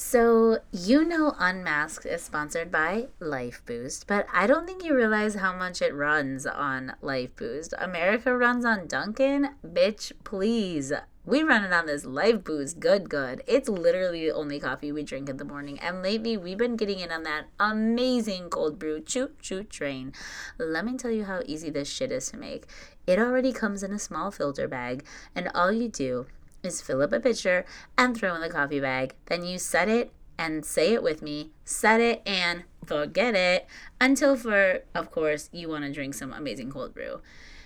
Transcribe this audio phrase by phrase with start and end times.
[0.00, 5.52] So, you know, Unmasked is sponsored by Lifeboost, but I don't think you realize how
[5.52, 7.74] much it runs on Lifeboost.
[7.76, 9.56] America runs on Dunkin'.
[9.66, 10.92] Bitch, please.
[11.26, 12.78] We run it on this Lifeboost.
[12.78, 13.42] Good, good.
[13.48, 15.80] It's literally the only coffee we drink in the morning.
[15.80, 20.12] And lately, we've been getting in on that amazing cold brew choo choo train.
[20.58, 22.66] Let me tell you how easy this shit is to make.
[23.04, 25.04] It already comes in a small filter bag,
[25.34, 26.26] and all you do
[26.62, 27.64] is fill up a pitcher
[27.96, 29.14] and throw in the coffee bag.
[29.26, 33.66] Then you set it and say it with me set it and forget it
[34.00, 37.20] until, for of course, you want to drink some amazing cold brew.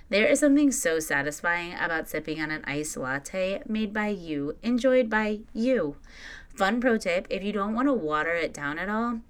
[0.08, 5.08] There is something so satisfying about sipping on an iced latte made by you, enjoyed
[5.08, 5.96] by you.
[6.54, 9.20] Fun pro tip if you don't want to water it down at all,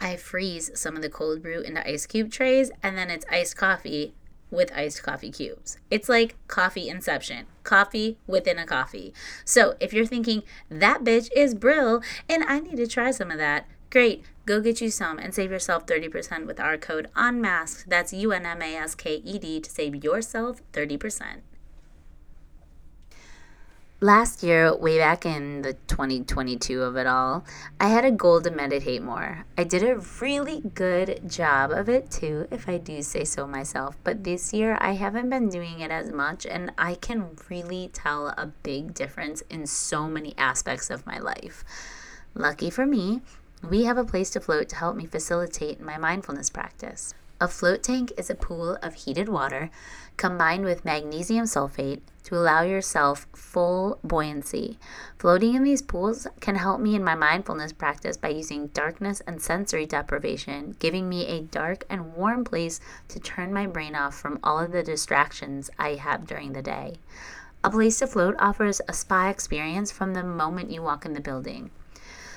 [0.00, 3.56] I freeze some of the cold brew into ice cube trays and then it's iced
[3.56, 4.14] coffee
[4.50, 5.78] with iced coffee cubes.
[5.90, 9.12] It's like coffee inception, coffee within a coffee.
[9.44, 13.38] So if you're thinking, that bitch is Brill and I need to try some of
[13.38, 14.24] that, great.
[14.46, 17.84] Go get you some and save yourself 30% with our code UNMASKED.
[17.86, 21.42] That's U N M A S K E D to save yourself 30%.
[24.02, 27.44] Last year, way back in the 2022 of it all,
[27.78, 29.44] I had a goal to meditate more.
[29.58, 33.98] I did a really good job of it too, if I do say so myself.
[34.02, 38.28] But this year, I haven't been doing it as much, and I can really tell
[38.28, 41.62] a big difference in so many aspects of my life.
[42.32, 43.20] Lucky for me,
[43.68, 47.12] we have a place to float to help me facilitate my mindfulness practice.
[47.42, 49.70] A float tank is a pool of heated water
[50.20, 54.78] combined with magnesium sulfate to allow yourself full buoyancy.
[55.18, 59.40] Floating in these pools can help me in my mindfulness practice by using darkness and
[59.40, 64.38] sensory deprivation, giving me a dark and warm place to turn my brain off from
[64.44, 66.96] all of the distractions I have during the day.
[67.64, 71.22] A place to float offers a spa experience from the moment you walk in the
[71.22, 71.70] building.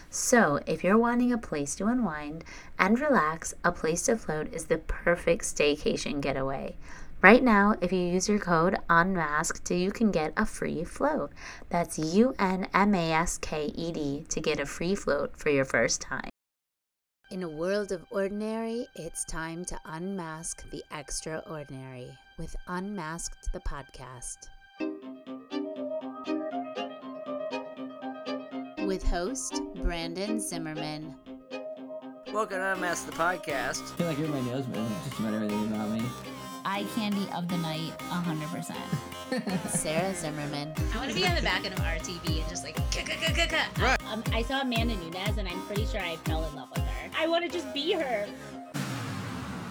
[0.09, 2.45] So, if you're wanting a place to unwind
[2.79, 6.77] and relax, a place to float is the perfect staycation getaway.
[7.23, 11.31] Right now, if you use your code UNMASKED, you can get a free float.
[11.69, 15.49] That's U N M A S K E D to get a free float for
[15.49, 16.27] your first time.
[17.31, 24.49] In a world of ordinary, it's time to unmask the extraordinary with Unmasked the Podcast.
[28.85, 31.15] With host Brandon Zimmerman.
[32.33, 33.81] Welcome to Unmask the Podcast.
[33.81, 36.01] I feel like you're my newsman, just about everything about me.
[36.65, 38.75] Eye candy of the night, 100%.
[39.69, 40.73] Sarah Zimmerman.
[40.93, 42.77] I want to be on the back end of RTV and just like.
[43.79, 43.99] Right.
[44.11, 47.09] Um, I saw Amanda Nunes and I'm pretty sure I fell in love with her.
[47.17, 48.27] I want to just be her.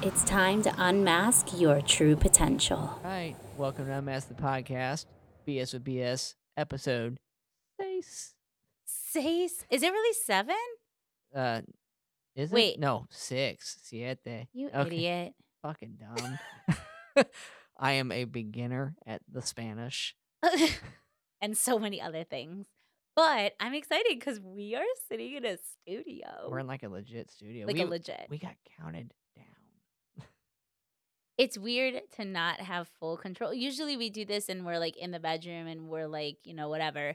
[0.02, 2.78] It's time to unmask your true potential.
[2.78, 3.36] All right.
[3.56, 5.06] Welcome to Unmask the Podcast.
[5.47, 7.19] BS with BS episode
[7.81, 8.34] six.
[9.14, 10.56] Sace, is it really seven?
[11.34, 11.60] Uh,
[12.34, 12.54] is it?
[12.54, 12.81] Wait.
[12.81, 13.78] No, six.
[13.82, 14.48] Siete.
[14.52, 14.86] You Okay.
[14.88, 15.32] idiot.
[15.62, 16.38] Fucking dumb.
[17.78, 20.16] I am a beginner at the Spanish.
[21.40, 22.66] and so many other things.
[23.14, 26.48] But I'm excited because we are sitting in a studio.
[26.48, 27.66] We're in like a legit studio.
[27.66, 28.26] like we, a legit.
[28.30, 30.26] we got counted down.
[31.36, 33.52] it's weird to not have full control.
[33.52, 36.70] Usually we do this and we're like in the bedroom and we're like, you know,
[36.70, 37.14] whatever.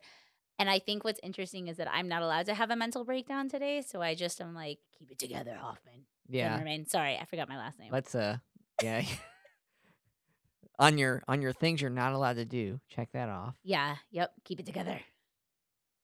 [0.60, 3.48] And I think what's interesting is that I'm not allowed to have a mental breakdown
[3.48, 3.84] today.
[3.86, 6.06] So I just am like, keep it together, Hoffman.
[6.28, 6.54] Yeah.
[6.54, 6.88] Zimmerman.
[6.88, 7.90] Sorry, I forgot my last name.
[7.92, 8.38] Let's uh
[8.82, 9.04] yeah.
[10.80, 12.80] on your on your things you're not allowed to do.
[12.90, 13.56] Check that off.
[13.64, 15.00] yeah, yep, keep it together.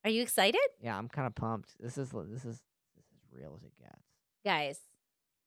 [0.03, 0.61] Are you excited?
[0.81, 1.71] Yeah, I'm kind of pumped.
[1.79, 2.61] This is this is
[2.95, 4.01] this is real as it gets.
[4.45, 4.79] Guys,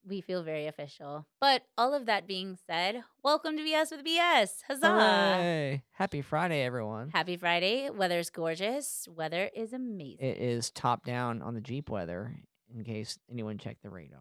[0.07, 1.25] we feel very official.
[1.41, 4.63] But all of that being said, welcome to BS with BS.
[4.67, 4.87] Huzzah!
[4.89, 5.83] Hooray!
[5.91, 7.09] Happy Friday, everyone.
[7.09, 7.89] Happy Friday.
[7.89, 9.07] Weather's gorgeous.
[9.13, 10.19] Weather is amazing.
[10.19, 12.37] It is top down on the Jeep weather
[12.73, 14.19] in case anyone checked the radar.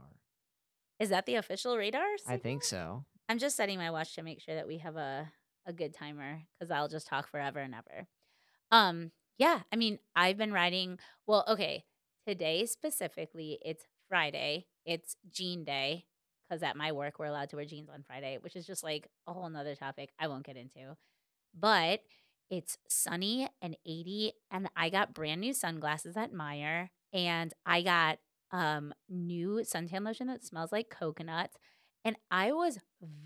[0.99, 2.07] Is that the official radar?
[2.27, 3.05] I think so.
[3.29, 5.31] I'm just setting my watch to make sure that we have a
[5.69, 8.07] a good timer because I'll just talk forever and ever.
[8.71, 10.99] Um, yeah, I mean, I've been riding.
[11.27, 11.85] Well, okay,
[12.27, 14.67] today specifically, it's Friday.
[14.85, 16.05] It's Jean Day
[16.49, 19.09] because at my work we're allowed to wear jeans on Friday, which is just like
[19.27, 20.97] a whole nother topic I won't get into.
[21.59, 22.01] But
[22.51, 28.19] it's sunny and 80, and I got brand new sunglasses at Meijer, and I got
[28.53, 31.57] um new suntan lotion that smells like coconuts
[32.07, 32.79] and I was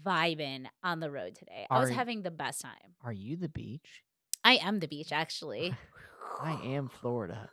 [0.03, 1.67] vibing on the road today.
[1.71, 2.97] I was having the best time.
[3.05, 4.03] Are you the beach?
[4.43, 5.75] I am the beach, actually.
[6.41, 7.51] I am Florida.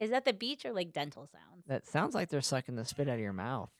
[0.00, 1.64] Is that the beach or like dental sounds?
[1.66, 3.70] That sounds like they're sucking the spit out of your mouth.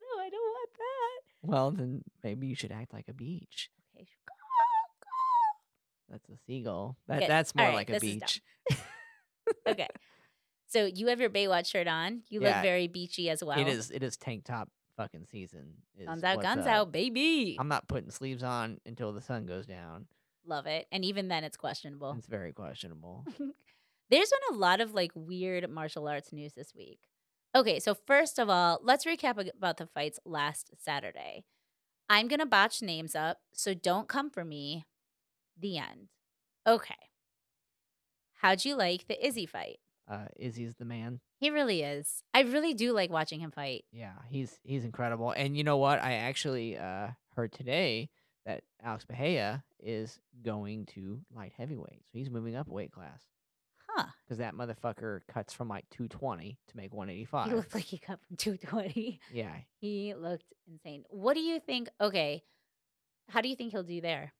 [0.00, 1.48] No, I don't want that.
[1.48, 3.70] Well, then maybe you should act like a beach.
[3.96, 4.06] Okay.
[6.10, 6.96] That's a seagull.
[7.08, 8.28] That Okay, that's more alright, like a this is dumb.
[8.68, 8.78] beach.
[9.68, 9.88] okay.
[10.68, 12.22] So you have your Baywatch shirt on.
[12.28, 13.58] You look very beachy as well.
[13.58, 15.74] It is it is tank top fucking season.
[16.04, 16.72] Guns out, guns up.
[16.72, 17.56] out, baby.
[17.58, 20.06] I'm not putting sleeves on until the sun goes down.
[20.46, 20.86] Love it.
[20.90, 22.14] And even then, it's questionable.
[22.18, 23.24] It's very questionable.
[24.12, 26.98] There's been a lot of like weird martial arts news this week.
[27.54, 31.44] Okay, so first of all, let's recap about the fights last Saturday.
[32.10, 34.84] I'm going to botch names up, so don't come for me.
[35.58, 36.10] The end.
[36.66, 36.94] Okay.
[38.42, 39.78] How'd you like the Izzy fight?
[40.06, 41.20] Uh, Izzy's the man.
[41.38, 42.22] He really is.
[42.34, 43.84] I really do like watching him fight.
[43.92, 45.30] Yeah, he's he's incredible.
[45.30, 46.02] And you know what?
[46.02, 48.10] I actually uh, heard today
[48.44, 53.22] that Alex Bahia is going to light heavyweight, so he's moving up weight class.
[54.32, 57.44] Because that motherfucker cuts from like 220 to make 185.
[57.48, 57.56] He 185.
[57.56, 59.20] looked like he cut from 220.
[59.32, 61.04] yeah, He looked insane.
[61.10, 61.88] What do you think?
[62.00, 62.42] Okay.
[63.28, 64.32] How do you think he'll do there?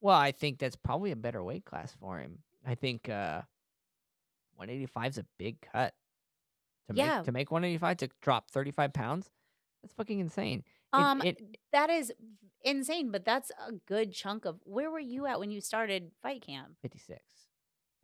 [0.00, 2.38] Well, I think that's probably a better weight class for him.
[2.66, 3.42] I think uh
[4.56, 5.92] 185 is a big cut.
[6.88, 7.16] To Yeah.
[7.18, 9.30] make to make 185 to drop 35 pounds,
[9.82, 10.60] that's fucking insane.
[10.60, 12.12] It- Um, it- that is
[12.62, 14.60] insane, but that's a good chunk of.
[14.64, 17.20] Where were you at when you started fight camp, 56,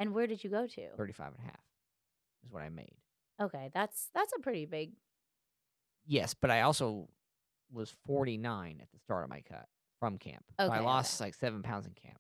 [0.03, 0.89] and where did you go to?
[0.97, 1.61] 35 and a half
[2.45, 2.97] is what I made.
[3.41, 4.93] Okay, that's that's a pretty big.
[6.05, 7.09] Yes, but I also
[7.73, 9.67] was 49 at the start of my cut
[10.01, 10.45] from camp.
[10.61, 12.19] So I Okay, lost like 7 pounds in camp.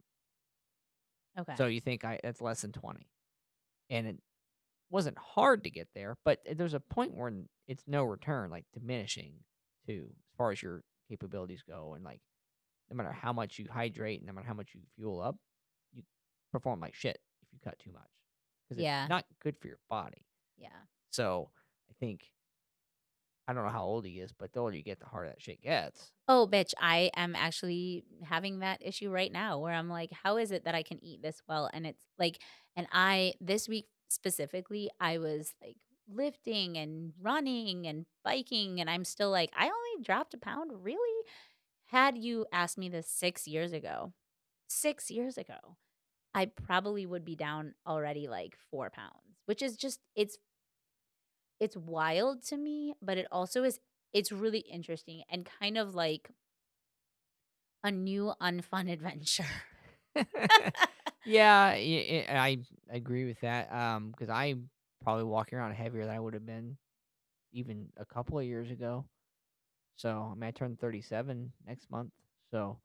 [1.39, 3.09] Okay, So you think I that's less than 20.
[3.91, 4.17] And it
[4.91, 7.33] wasn't hard to get there, but there's a point where
[7.67, 9.33] it's no return, like diminishing
[9.87, 11.95] too, as far as your capabilities go.
[11.95, 12.21] And like,
[12.91, 15.37] no matter how much you hydrate, and no matter how much you fuel up,
[15.93, 16.03] you
[16.53, 17.19] perform like shit
[17.63, 18.11] cut too much.
[18.69, 19.05] Because Yeah.
[19.05, 20.25] it's not good for your body.
[20.57, 20.69] yeah,
[21.11, 21.51] So
[21.91, 22.31] I think,
[23.49, 25.43] I don't know how old he is, but the older you get, the harder that
[25.43, 26.13] shit gets.
[26.29, 30.53] Oh, bitch, I am actually having that issue right now where I'm like, how is
[30.53, 31.69] it that I can eat this well?
[31.73, 32.39] And it's like,
[32.77, 35.77] and I, this week specifically, I was like
[36.09, 40.71] lifting and running and biking, and I'm still like, I only dropped a pound.
[40.85, 41.27] Really?
[41.87, 44.13] Had you asked me this six years ago,
[44.69, 45.77] six years ago,
[46.35, 50.39] I probably would be down already like four pounds, which is just, it's,
[51.61, 53.81] it's wild to me, but it also is
[54.13, 56.31] it's really interesting and kind of like
[57.85, 59.47] a new unfun adventure.
[61.25, 62.59] yeah, I
[62.91, 63.73] agree with that.
[63.73, 64.71] Um, because I'm
[65.03, 66.77] probably walking around heavier than I would have been
[67.53, 69.07] even a couple of years ago.
[69.97, 72.13] So I mean, I turned thirty-seven next month.
[72.51, 72.79] So,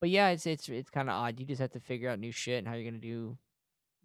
[0.00, 1.38] but yeah, it's it's it's kind of odd.
[1.40, 3.36] You just have to figure out new shit and how you're gonna do,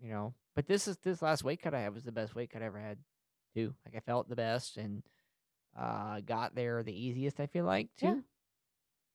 [0.01, 0.33] you know.
[0.55, 2.65] But this is this last weight cut I had was the best weight cut I
[2.65, 2.97] ever had,
[3.55, 3.73] too.
[3.85, 5.03] Like I felt the best and
[5.79, 7.39] uh got there the easiest.
[7.39, 8.05] I feel like too.
[8.05, 8.15] Yeah.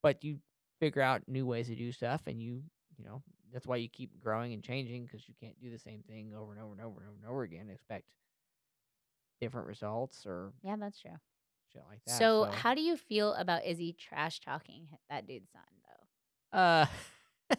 [0.03, 0.39] But you
[0.81, 2.63] figure out new ways to do stuff, and you
[2.99, 6.03] you know that's why you keep growing and changing because you can't do the same
[6.09, 7.63] thing over and over and over and over and over again.
[7.63, 8.05] and Expect
[9.41, 11.11] different results or yeah, that's true.
[11.73, 12.19] shit like that.
[12.19, 15.63] So, how do you feel about Izzy trash talking that dude's son?
[16.53, 16.87] Uh,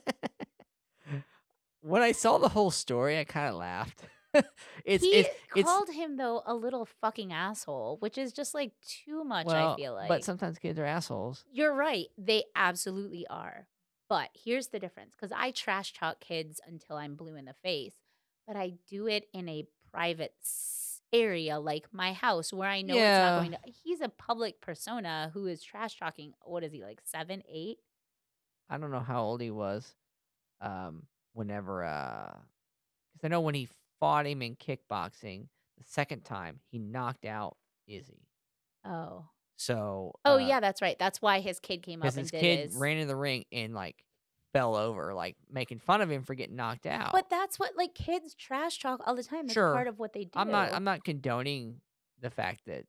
[1.81, 4.03] when I saw the whole story, I kind of laughed.
[4.85, 8.71] it's he it's it's called him though a little fucking asshole, which is just like
[8.85, 9.47] too much.
[9.47, 11.45] well, I feel like, but sometimes kids are assholes.
[11.51, 12.07] You're right.
[12.17, 13.67] They absolutely are.
[14.09, 17.95] But here's the difference because I trash talk kids until I'm blue in the face,
[18.45, 20.33] but I do it in a private
[21.13, 23.59] area like my house where I know it's not going to.
[23.83, 26.33] He's a public persona who is trash talking.
[26.43, 27.79] What is he like, seven, eight?
[28.69, 29.95] I don't know how old he was.
[30.59, 32.33] Um, whenever uh,
[33.13, 33.69] because I know when he
[33.99, 35.47] fought him in kickboxing
[35.77, 37.57] the second time, he knocked out
[37.87, 38.27] Izzy.
[38.83, 39.25] Oh.
[39.57, 40.97] So Oh, uh, yeah, that's right.
[40.99, 42.75] That's why his kid came up because his did kid his.
[42.75, 44.03] ran in the ring and like
[44.53, 47.11] fell over, like making fun of him for getting knocked out.
[47.11, 49.43] But that's what, like, kids trash talk all the time.
[49.47, 49.73] That's Sure.
[49.73, 50.31] part of what they do.
[50.35, 51.81] I'm not I'm not condoning
[52.19, 52.85] the fact that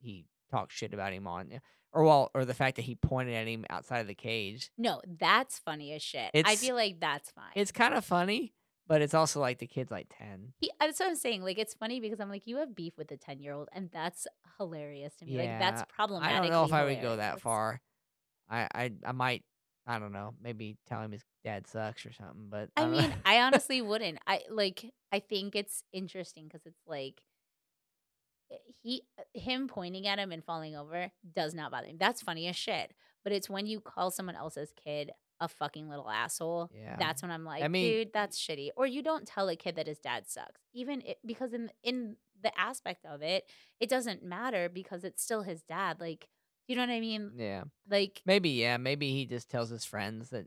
[0.00, 1.60] he talked shit about him on
[1.92, 4.70] or well or the fact that he pointed at him outside of the cage.
[4.78, 6.30] No, that's funny as shit.
[6.34, 7.52] I It's- feel like that's fine.
[7.54, 8.54] It's kind of funny,
[8.86, 10.54] but it's also like the kid's like 10.
[10.60, 11.42] He, that's what I'm saying.
[11.42, 13.90] Like, it's funny because I'm like, you have beef with a 10 year old, and
[13.92, 14.26] that's
[14.58, 15.36] hilarious to me.
[15.38, 16.36] like, that's problematic.
[16.36, 17.80] I don't know if I would go that far.
[18.50, 19.44] I I I might
[19.86, 23.00] I don't know, maybe tell him his dad sucks or something, but I don't know.
[23.00, 24.18] mean, I honestly wouldn't.
[24.26, 24.92] I like.
[25.10, 27.20] I think it's interesting because it's like
[28.52, 31.96] Eh, he, eh, him pointing at him and falling over does not bother me.
[31.98, 32.92] That's funny as shit.
[33.24, 36.70] But it's when you call someone else's kid a fucking little asshole.
[36.74, 36.96] Yeah.
[36.98, 38.70] That's when I'm like, mean- dude, that's shitty.
[38.76, 42.16] Or you don't tell a kid that his dad sucks, even it, because in in
[42.42, 43.44] the aspect of it,
[43.80, 46.00] it doesn't matter because it's still his dad.
[46.00, 46.28] Like,
[46.68, 47.32] you know what I mean?
[47.36, 47.62] yeah.
[47.88, 50.46] Like, Maybe yeah, maybe he just tells his friends that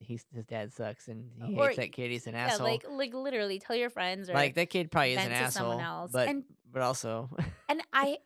[0.00, 2.10] he's his dad sucks and he Or hates that kid.
[2.10, 2.66] He's an yeah, asshole.
[2.66, 5.80] like like literally tell your friends or Like that kid probably is an to someone
[5.80, 6.12] asshole, else.
[6.12, 7.30] but And- but also
[7.68, 8.18] And I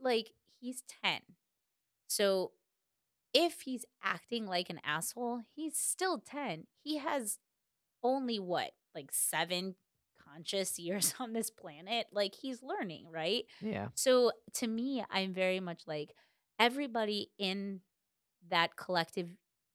[0.00, 0.30] like
[0.60, 1.20] he's 10.
[2.06, 2.52] So
[3.34, 6.66] if he's acting like an asshole, he's still 10.
[6.82, 7.38] He has
[8.02, 8.72] only what?
[8.94, 9.74] Like 7
[10.32, 12.06] conscious years on this planet.
[12.12, 13.44] Like he's learning, right?
[13.60, 16.14] yeah, So to me, I'm very much like
[16.58, 17.80] everybody in
[18.50, 19.28] that collective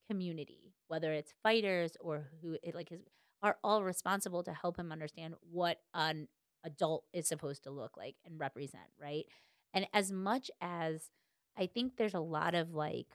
[0.09, 3.01] community, whether it's fighters or who it like is,
[3.41, 6.27] are all responsible to help him understand what an
[6.63, 9.25] adult is supposed to look like and represent, right?
[9.73, 11.09] And as much as
[11.57, 13.07] I think there's a lot of like,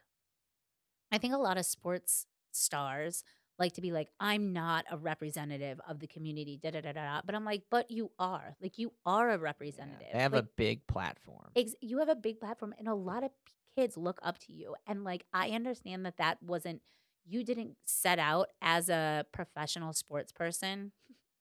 [1.10, 3.24] I think a lot of sports stars
[3.58, 7.04] like to be like, I'm not a representative of the community, da da da da.
[7.04, 7.20] da.
[7.24, 8.56] But I'm like, but you are.
[8.62, 9.42] Like, you are a yeah.
[9.42, 10.06] representative.
[10.12, 11.50] They have like, a big platform.
[11.56, 13.30] Ex- you have a big platform and a lot of
[13.78, 16.82] kids look up to you and like i understand that that wasn't
[17.24, 20.90] you didn't set out as a professional sports person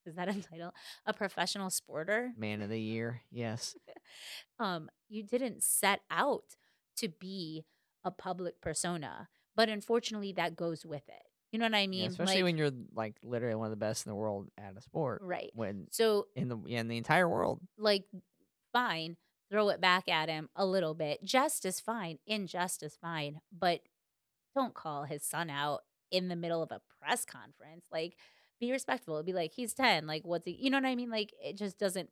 [0.08, 0.74] is that a title
[1.06, 3.76] a professional sporter Man of the year, yes.
[4.60, 6.56] um you didn't set out
[6.98, 7.66] to be
[8.04, 12.08] a public persona but unfortunately that goes with it you know what i Yeah, mean
[12.10, 14.82] especially Like- when you're like literally one of the best in the world at a
[14.82, 15.22] sport.
[15.24, 17.60] right When so in the yeah, in the entire world.
[17.78, 18.06] like
[18.74, 19.18] fine
[19.52, 23.80] throw it back at him a little bit just as fine injustice fine but
[24.56, 28.16] don't call his son out in the middle of a press conference like
[28.60, 31.10] be respectful It'd be like he's 10 like what's he you know what i mean
[31.12, 32.10] like it just doesn't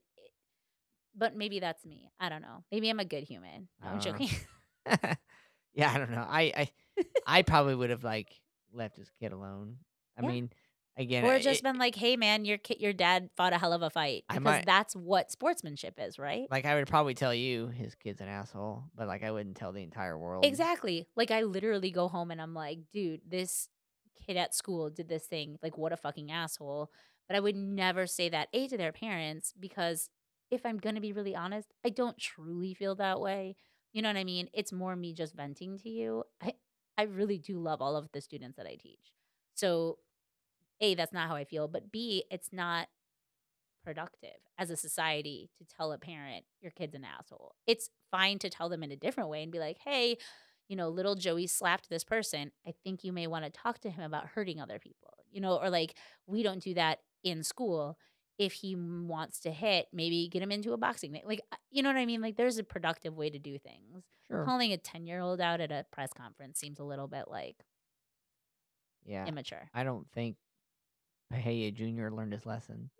[1.15, 4.29] but maybe that's me i don't know maybe i'm a good human i'm joking
[5.73, 6.25] yeah, I don't know.
[6.27, 8.29] I I, I probably would have like
[8.71, 9.77] left his kid alone.
[10.17, 10.27] I Yeah.
[10.29, 10.49] mean,
[10.97, 13.73] again, or just it- been like hey man your kid your dad fought a hell
[13.73, 17.33] of a fight because might- that's what sportsmanship is right like I would probably tell
[17.33, 20.45] you his kid's an asshole, but like I wouldn't tell the entire world.
[20.45, 21.07] Exactly.
[21.15, 23.67] Like I literally go home and I'm like, dude, this
[24.15, 25.57] kid at school did this thing.
[25.61, 26.91] Like what a fucking asshole.
[27.27, 30.09] But I would never say that A to their parents because
[30.51, 33.55] if I'm going to be really honest, I don't truly feel that way.
[33.93, 34.49] You know what I mean?
[34.53, 36.23] It's more me just venting to you.
[36.41, 36.53] I
[36.97, 39.13] I really do love all of the students that I teach.
[39.53, 39.97] So
[40.81, 42.87] A, that's not how I feel, but B, it's not
[43.83, 47.55] productive as a society to tell a parent your kid's an asshole.
[47.67, 50.17] It's fine to tell them in a different way and be like, hey,
[50.67, 52.51] you know, little Joey slapped this person.
[52.67, 55.57] I think you may want to talk to him about hurting other people, you know,
[55.57, 55.95] or like,
[56.27, 57.97] we don't do that in school.
[58.37, 61.21] If he wants to hit, maybe get him into a boxing thing.
[61.25, 62.21] Like, uh, you know what I mean?
[62.21, 64.03] Like, there's a productive way to do things.
[64.27, 64.43] Sure.
[64.43, 67.55] Calling a 10 year old out at a press conference seems a little bit like
[69.05, 69.25] Yeah.
[69.25, 69.69] immature.
[69.73, 70.35] I don't think
[71.31, 72.09] Pahaya Jr.
[72.09, 72.89] learned his lesson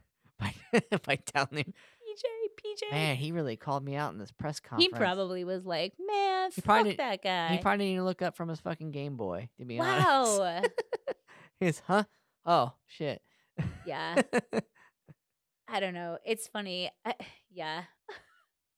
[0.38, 0.54] by
[1.04, 1.74] by telling him,
[2.16, 2.90] PJ, PJ.
[2.92, 4.82] man, he really called me out in this press conference.
[4.84, 7.48] he probably was like, man, He fuck probably didn't- that guy.
[7.56, 9.48] He probably didn't look up from his fucking Game Boy.
[9.58, 10.38] To be honest.
[10.38, 10.62] wow.
[11.60, 12.04] He's huh?
[12.44, 13.22] Oh shit.
[13.86, 14.20] yeah.
[15.68, 16.18] I don't know.
[16.24, 16.90] It's funny.
[17.04, 17.14] I,
[17.50, 17.82] yeah.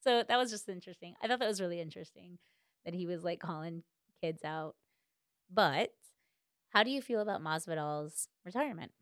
[0.05, 1.15] So that was just interesting.
[1.23, 2.39] I thought that was really interesting
[2.85, 3.83] that he was like calling
[4.23, 4.77] kids out.
[5.53, 5.91] But
[6.71, 8.93] how do you feel about Masvidal's retirement?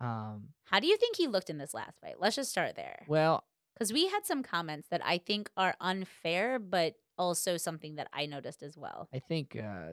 [0.00, 0.48] um.
[0.64, 2.16] How do you think he looked in this last fight?
[2.18, 3.04] Let's just start there.
[3.06, 8.08] Well, Because we had some comments that I think are unfair, but also something that
[8.12, 9.08] I noticed as well.
[9.14, 9.56] I think.
[9.56, 9.92] uh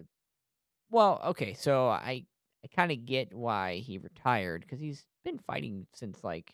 [0.90, 1.54] Well, okay.
[1.54, 2.26] So I
[2.64, 6.54] I kind of get why he retired because he's been fighting since like,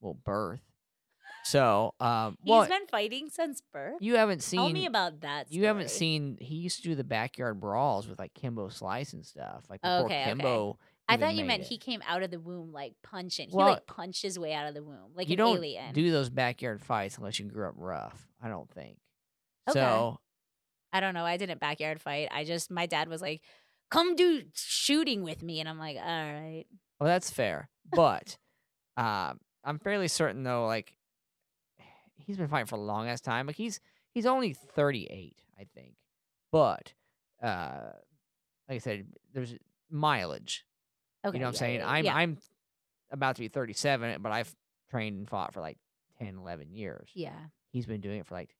[0.00, 0.60] well, birth.
[1.44, 3.96] So, um, He's well, been fighting since birth.
[4.00, 4.60] you haven't seen.
[4.60, 5.52] Tell me about that.
[5.52, 9.24] You haven't seen he used to do the backyard brawls with like Kimbo Slice and
[9.24, 9.64] stuff.
[9.68, 10.72] Like before okay, okay.
[11.08, 11.68] I thought you meant it.
[11.68, 13.50] he came out of the womb like punching.
[13.50, 15.92] He like punched his way out of the womb like you an don't alien.
[15.92, 18.26] do those backyard fights unless you grew up rough.
[18.42, 18.98] I don't think.
[19.68, 19.78] Okay.
[19.78, 20.18] So
[20.92, 21.24] I don't know.
[21.24, 22.28] I didn't backyard fight.
[22.30, 23.42] I just my dad was like,
[23.90, 26.64] "Come do shooting with me," and I'm like, "All right."
[27.00, 27.68] well, that's fair.
[27.92, 28.38] But
[28.96, 30.94] um, I'm fairly certain though, like
[32.16, 33.46] he's been fighting for a long ass time.
[33.46, 33.80] Like he's
[34.12, 35.94] he's only 38, I think.
[36.52, 36.92] But
[37.42, 37.90] uh,
[38.68, 39.54] like I said, there's
[39.90, 40.64] mileage.
[41.24, 41.36] Okay.
[41.36, 41.80] you know what I'm saying?
[41.80, 42.14] yeah, I'm yeah.
[42.14, 42.38] I'm
[43.10, 44.54] about to be 37, but I've
[44.90, 45.78] trained and fought for like
[46.18, 47.10] 10, 11 years.
[47.14, 47.32] yeah.
[47.70, 48.54] He's been doing it for like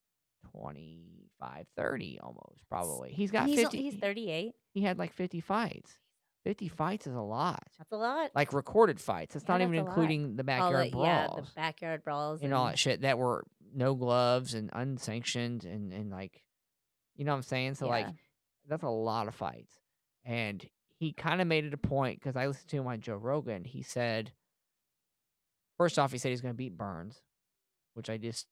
[0.51, 3.13] 25, 30 almost, probably.
[3.13, 3.79] He's got he's, 50.
[3.79, 4.53] he's 38.
[4.73, 5.99] He had like 50 fights.
[6.45, 7.63] 50 fights is a lot.
[7.79, 8.31] That's a lot.
[8.35, 9.35] Like recorded fights.
[9.35, 9.89] That's Yeah, not that's even a lot.
[9.91, 13.45] including the backyard the, brawls yeah, the backyard brawls and all that shit that were
[13.75, 16.43] no gloves and unsanctioned and, and like,
[17.17, 17.75] you know what I'm saying?
[17.77, 18.09] So, like,
[18.69, 19.73] that's a lot of fights.
[20.25, 20.65] And
[20.99, 23.65] he kind of made it a point because I listened to him on Joe Rogan.
[23.65, 24.33] He said,
[25.77, 27.21] first off, he said he's going to beat Burns,
[27.95, 28.47] which I just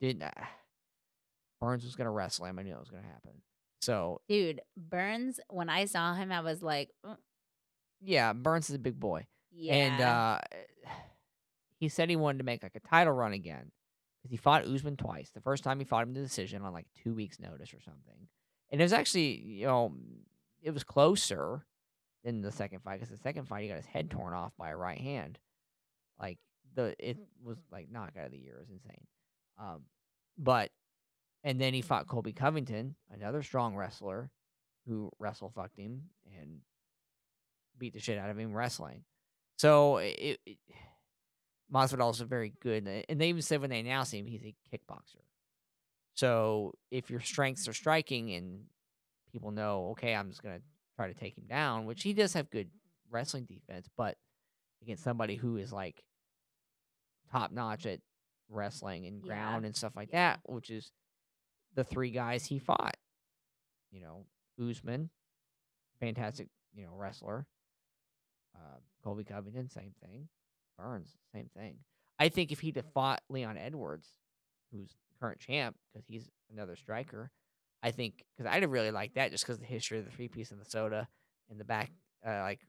[0.00, 0.22] didn't.
[0.22, 0.30] Uh,
[1.60, 2.58] Burns was going to wrestle him.
[2.58, 3.42] I knew it was going to happen.
[3.82, 7.16] So Dude, Burns, when I saw him, I was like, "Mm,
[8.00, 9.26] yeah, Burns is a big boy.
[9.52, 9.74] yeah.
[9.74, 10.38] And uh,
[11.78, 13.70] he said he wanted to make like a title run again
[14.22, 15.30] because he fought Usman twice.
[15.34, 18.28] The first time he fought him to decision on like two weeks' notice or something.
[18.70, 19.92] And it was actually, you know,
[20.64, 21.64] it was closer
[22.24, 24.70] than the second fight because the second fight he got his head torn off by
[24.70, 25.38] a right hand.
[26.18, 26.38] Like
[26.74, 28.56] the it was like knockout of the year.
[28.58, 29.06] Was insane.
[29.60, 29.82] Um,
[30.38, 30.70] but
[31.44, 34.30] and then he fought Colby Covington, another strong wrestler,
[34.88, 36.04] who wrestle fucked him
[36.40, 36.60] and
[37.78, 39.04] beat the shit out of him wrestling.
[39.58, 40.58] So it, it
[41.72, 45.22] Masvidal is very good, and they even said when they announced him, he's a kickboxer.
[46.14, 48.64] So if your strengths are striking and
[49.34, 50.60] people know, okay, I'm just gonna
[50.96, 52.70] try to take him down, which he does have good
[53.10, 54.16] wrestling defense, but
[54.80, 56.04] against somebody who is like
[57.32, 58.00] top notch at
[58.48, 59.26] wrestling and Yeah.
[59.26, 60.36] ground and stuff like Yeah.
[60.36, 60.92] that, which is
[61.74, 62.96] the three guys he fought.
[63.90, 64.26] You know,
[64.58, 65.10] Usman,
[65.98, 67.46] fantastic, you know, wrestler.
[68.54, 70.28] Uh, Colby Covington, same thing.
[70.76, 71.78] Burns, same thing.
[72.20, 74.16] I think if he'd have fought Leon Edwards,
[74.70, 77.32] who's current champ, because he's another striker,
[77.84, 80.28] I think because I'd have really liked that just because the history of the three
[80.28, 81.06] piece and the soda
[81.50, 81.90] in the back,
[82.26, 82.60] uh, like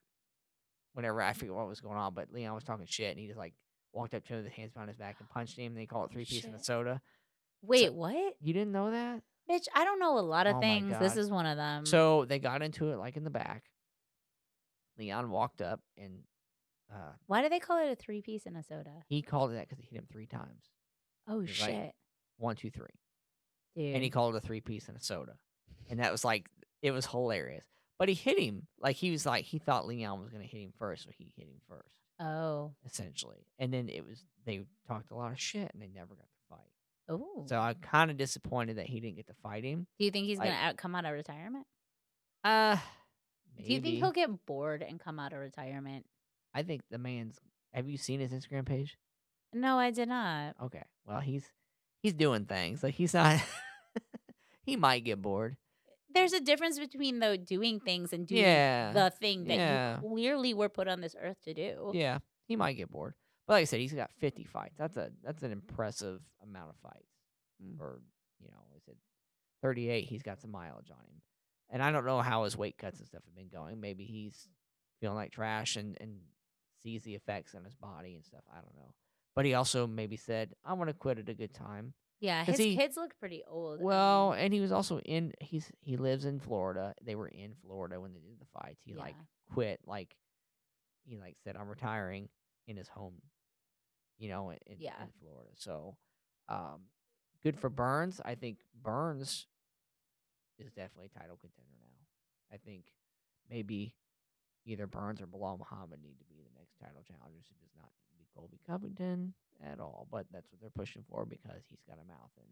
[0.94, 3.40] whenever I forget what was going on, but Leon was talking shit and he just
[3.40, 3.54] like
[3.94, 5.68] walked up to him with his hands behind his back and punched him.
[5.68, 7.02] And they call it three piece and the soda.
[7.62, 8.36] Wait, what?
[8.42, 9.22] You didn't know that?
[9.50, 10.94] Bitch, I don't know a lot of Oh things.
[11.00, 11.86] This is one of them.
[11.86, 13.64] So they got into it like in the back.
[15.00, 16.24] Leon walked up and
[16.94, 18.92] uh, why do they call it a three piece and a soda?
[19.08, 20.72] he called it that because he hit him three times.
[21.28, 21.92] Oh He's like, shit,
[22.38, 22.88] One, two, three.
[23.76, 23.94] Dude.
[23.96, 25.34] and he called it a three piece and a soda.
[25.90, 26.50] And that was like
[26.82, 27.66] it was hilarious.
[27.98, 30.74] But he hit him like he was like he thought Leon was gonna hit him
[30.78, 31.90] first, so he hit him first,
[32.20, 33.46] oh, essentially.
[33.60, 36.50] And then it was they talked a lot of shit and they never got to
[36.50, 36.70] fight.
[37.10, 37.46] oh.
[37.48, 39.88] So I'm kind of disappointed that he didn't get to fight him.
[39.98, 41.66] do you think he's like- gonna out, come out of retirement?
[42.44, 42.78] Uh
[43.58, 46.06] Do you think he'll get bored and come out of retirement?
[46.54, 47.40] I think the man's.
[47.74, 48.98] Have you seen his Instagram page?
[49.54, 50.56] No, I did not.
[50.64, 51.46] Okay, well he's
[52.02, 53.40] he's doing things like he's not.
[54.66, 55.58] he might get bored.
[56.14, 59.96] There's a difference between though doing things and doing Yeah, the thing that Yeah.
[60.02, 61.92] you clearly were put on this earth to do.
[61.94, 63.16] Yeah, he might get bored.
[63.48, 64.76] But like I said, he's got 50 fights.
[64.78, 67.12] That's a that's an impressive amount of fights.
[67.62, 67.80] Mm.
[67.80, 68.00] Or
[68.40, 68.96] you know, I said
[69.62, 70.06] 38.
[70.06, 71.22] He's got some mileage on him,
[71.70, 73.80] and I don't know how his weight cuts and stuff have been going.
[73.80, 74.48] Maybe he's
[75.02, 76.20] feeling like trash and and
[76.82, 78.44] sees the effects on his body and stuff.
[78.52, 78.94] I don't know.
[79.36, 81.94] But he also maybe said, "I want to quit at a good time."
[82.26, 83.80] Yeah, 'Cause his he- kids look pretty old.
[83.80, 85.34] I Well, mean, and he was also in.
[85.40, 86.94] He's he lives in Florida.
[87.02, 88.82] They were in Florida when they did the fights.
[88.84, 89.54] He like Yeah.
[89.54, 89.80] quit.
[89.86, 90.16] Like
[91.04, 92.30] he like said, I'm retiring
[92.68, 93.22] in his home.
[94.18, 95.02] You know, in, in Yeah.
[95.04, 95.52] in Florida.
[95.56, 95.98] So,
[96.48, 96.90] um,
[97.44, 98.22] good for Burns.
[98.24, 99.48] I think Burns
[100.58, 102.08] is definitely a title contender now.
[102.52, 102.86] I think
[103.50, 103.94] maybe
[104.64, 107.46] either Burns or Belal Muhammad need to be the next title challengers.
[107.52, 111.04] It does not need to be Colby Covington at all, but that's what they're pushing
[111.10, 112.48] for because he's got a mouth and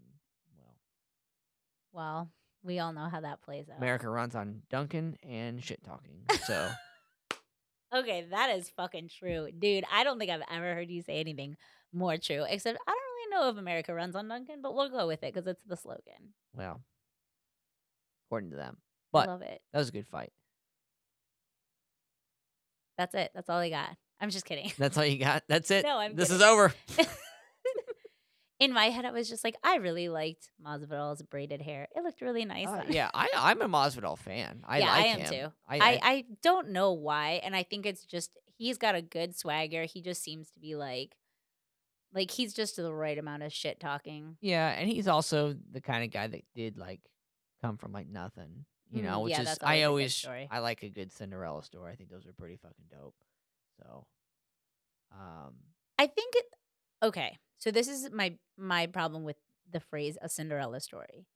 [0.57, 0.75] well.
[1.91, 2.29] well,
[2.63, 3.77] we all know how that plays out.
[3.77, 6.21] America runs on Dunkin' and shit talking.
[6.45, 6.69] So
[7.95, 9.49] Okay, that is fucking true.
[9.57, 11.57] Dude, I don't think I've ever heard you say anything
[11.91, 15.05] more true, except I don't really know if America runs on Dunkin', but we'll go
[15.07, 16.33] with it because it's the slogan.
[16.55, 16.81] well,
[18.27, 18.77] according to them.
[18.79, 19.61] I But love it.
[19.71, 20.33] that was a good fight.
[22.97, 23.31] That's it.
[23.35, 23.95] That's all I got.
[24.19, 24.71] I'm just kidding.
[24.77, 25.43] That's all you got.
[25.47, 25.83] That's it.
[25.83, 26.73] No, I'm this is over.
[28.59, 31.87] In my head, I was just like, I really liked Masvidal's braided hair.
[31.93, 32.67] It looked really nice.
[32.67, 34.63] Uh, yeah, I I'm a Masvidal fan.
[34.65, 35.29] I Yeah, I like am him.
[35.29, 35.53] too.
[35.67, 39.35] I, I, I don't know why, and I think it's just he's got a good
[39.35, 39.83] swagger.
[39.83, 41.17] He just seems to be like,
[42.13, 44.37] like he's just the right amount of shit talking.
[44.39, 47.01] yeah, and he's also the kind of guy that did like
[47.61, 48.65] come from like nothing.
[48.91, 50.27] You know, which yeah, is that's always a I always.
[50.51, 51.91] I like a good Cinderella story.
[51.91, 53.15] I think those are pretty fucking dope.
[53.83, 54.05] So,
[55.11, 55.55] um,
[55.99, 56.45] I think it.
[57.01, 59.37] Okay, so this is my my problem with
[59.71, 61.27] the phrase "a Cinderella story."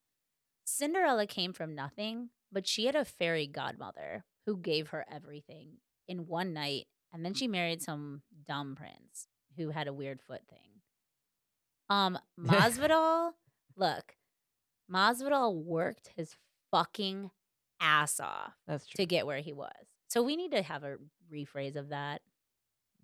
[0.66, 6.28] Cinderella came from nothing, but she had a fairy godmother who gave her everything in
[6.28, 10.82] one night, and then she married some dumb prince who had a weird foot thing.
[11.90, 13.32] Um, Masvidal,
[13.76, 14.16] look,
[14.92, 16.36] Masvidal worked his
[16.72, 17.32] fucking
[17.80, 19.04] ass off that's true.
[19.04, 19.72] to get where he was.
[20.10, 20.98] So we need to have a
[21.34, 22.22] rephrase of that.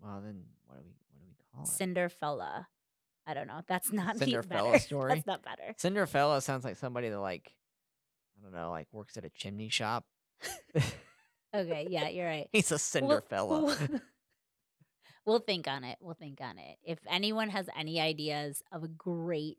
[0.04, 1.68] Well, then what do we what do we call it?
[1.68, 2.66] Cinderfella.
[3.26, 3.62] I don't know.
[3.66, 5.14] That's not Cinderfella story?
[5.14, 5.74] That's not better.
[5.78, 7.52] Cinderfella sounds like somebody that like
[8.38, 10.04] I don't know, like works at a chimney shop.
[11.54, 12.48] Okay, yeah, you're right.
[12.52, 13.48] He's a We'll- Cinderfella.
[13.48, 14.00] We'll,
[15.24, 15.98] we'll think on it.
[16.00, 16.78] We'll think on it.
[16.84, 19.58] If anyone has any ideas of a great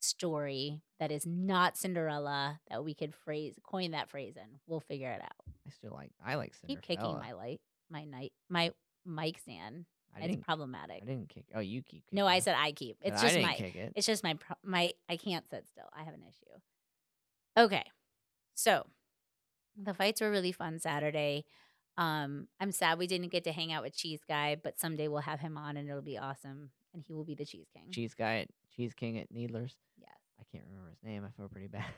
[0.00, 4.58] story that is not Cinderella that we could phrase coin that phrase in.
[4.66, 5.44] We'll figure it out.
[5.66, 6.12] I still like.
[6.24, 8.70] I like Keep kicking my light, my night, my
[9.08, 9.86] mic stand.
[10.14, 10.44] I It's didn't.
[10.44, 11.02] problematic.
[11.02, 11.44] I didn't kick.
[11.54, 12.04] Oh, you keep.
[12.12, 12.98] No, I said I keep.
[13.02, 13.54] But It's I just didn't my.
[13.54, 13.92] kick it.
[13.96, 14.92] It's just my pro- my.
[15.08, 15.88] I can't sit still.
[15.94, 16.60] I have an issue.
[17.64, 17.84] Okay,
[18.54, 18.86] so
[19.76, 21.44] the fights were really fun Saturday.
[21.96, 25.20] Um, I'm sad we didn't get to hang out with Cheese Guy, but someday we'll
[25.22, 27.90] have him on and it'll be awesome, and he will be the Cheese King.
[27.90, 29.74] Cheese guy, at, cheese king at Needlers.
[30.00, 30.10] Yes.
[30.40, 31.24] I can't remember his name.
[31.26, 31.84] I feel pretty bad.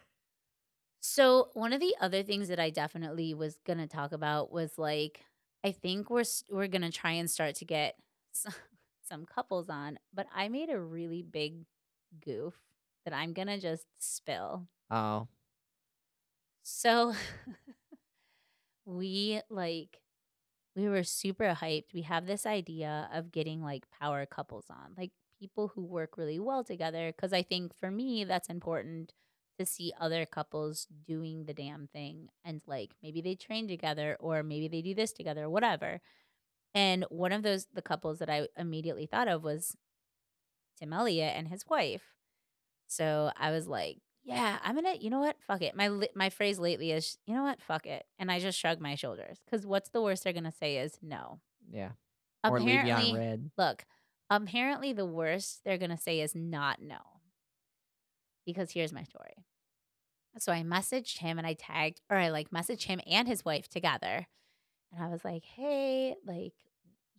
[1.03, 5.25] So one of the other things that I definitely was gonna talk about was like
[5.65, 7.97] I think we're we're gonna try and start to get
[8.33, 8.55] some,
[9.03, 11.67] some couples on, but I made a really big
[12.25, 12.55] goof
[13.05, 14.69] that I'm gonna just spill.
[14.91, 15.29] Oh,
[16.63, 17.15] So
[18.85, 20.01] we like
[20.77, 21.95] we were super hyped.
[21.95, 26.41] We have this idea of getting like power couples on, like people who work really
[26.41, 27.13] well together.
[27.19, 29.15] Cause I think for me, that's important
[29.61, 34.43] to see other couples doing the damn thing and like maybe they train together or
[34.43, 36.01] maybe they do this together, or whatever.
[36.75, 39.77] And one of those, the couples that I immediately thought of was
[40.79, 42.03] Tim Elliott and his wife.
[42.87, 44.95] So I was like, yeah, I'm gonna.
[44.95, 45.37] You know what?
[45.47, 45.75] Fuck it.
[45.75, 47.61] My my phrase lately is, you know what?
[47.63, 48.05] Fuck it.
[48.19, 51.41] And I just shrug my shoulders because what's the worst they're gonna say is no.
[51.71, 51.91] yeah.
[52.45, 53.51] Or leave you on red.
[53.59, 53.85] look,
[54.31, 56.99] apparently the worst they're gonna say is not no.
[58.47, 59.35] Because here's my story.
[60.41, 63.69] So I messaged him and I tagged, or I like messaged him and his wife
[63.69, 64.27] together,
[64.93, 66.53] and I was like, hey, like.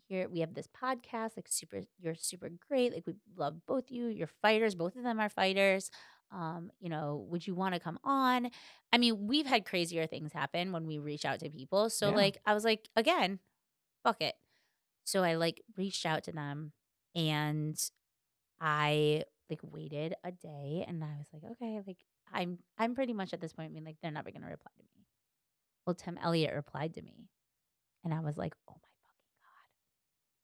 [0.07, 2.93] Here we have this podcast, like super, you're super great.
[2.93, 4.07] Like we love both you.
[4.07, 4.75] You're fighters.
[4.75, 5.89] Both of them are fighters
[6.33, 8.49] um, you know, would you want to come on?
[8.93, 11.89] I mean, we've had crazier things happen when we reach out to people.
[11.89, 12.15] So Yeah.
[12.15, 13.39] like I was like, again,
[14.03, 14.35] fuck it.
[15.05, 16.73] So I like reached out to them
[17.15, 17.77] and
[18.59, 21.97] I like waited a day and I was like, okay, like
[22.33, 25.05] I'm I'm pretty much at this point being like, they're never gonna reply to me.
[25.85, 27.29] Well, Tim Elliott replied to me.
[28.03, 29.67] And I was like, oh my fucking God.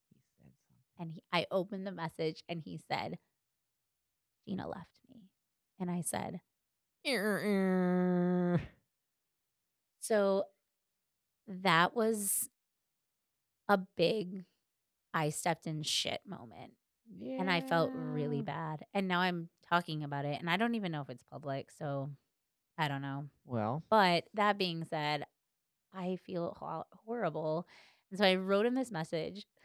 [0.09, 0.83] He said something.
[0.99, 3.17] And he, I opened the message and he said,
[4.47, 5.29] Gina left me.
[5.79, 6.41] And I said,
[9.99, 10.43] So
[11.47, 12.49] that was
[13.69, 14.45] a big
[15.13, 16.73] I stepped in shit moment.
[17.39, 18.85] And I felt really bad.
[18.93, 21.71] And now I'm talking about it and I don't even know if it's public.
[21.71, 22.09] So
[22.77, 23.25] I don't know.
[23.45, 25.25] Well, But that being said,
[25.93, 27.67] I feel ho- horrible.
[28.11, 29.45] And so I wrote him this message.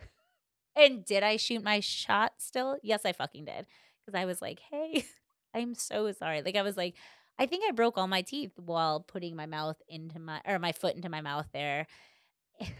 [0.74, 2.78] And did I shoot my shot still?
[2.82, 3.66] Yes, I fucking did.
[4.06, 5.04] Because I was like, hey,
[5.54, 6.40] I'm so sorry.
[6.40, 6.94] Like, I was like,
[7.38, 10.72] I think I broke all my teeth while putting my mouth into my, or my
[10.72, 11.86] foot into my mouth there.
[12.60, 12.70] and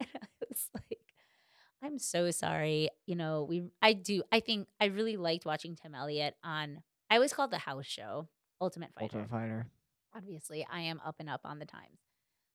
[0.00, 0.91] I was like,
[1.82, 2.90] I'm so sorry.
[3.06, 7.16] You know, we, I do, I think I really liked watching Tim Elliott on, I
[7.16, 8.28] always called the house show
[8.60, 9.66] Ultimate Fighter Ultimate Fighter.
[10.14, 11.98] obviously I am up and up on the times.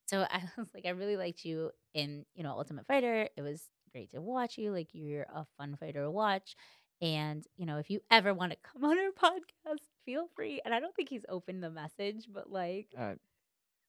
[0.07, 3.27] So I was like, I really liked you in, you know, Ultimate Fighter.
[3.35, 4.71] It was great to watch you.
[4.71, 6.55] Like you're a fun fighter to watch.
[7.01, 10.61] And, you know, if you ever want to come on our podcast, feel free.
[10.63, 13.15] And I don't think he's opened the message, but like, Uh,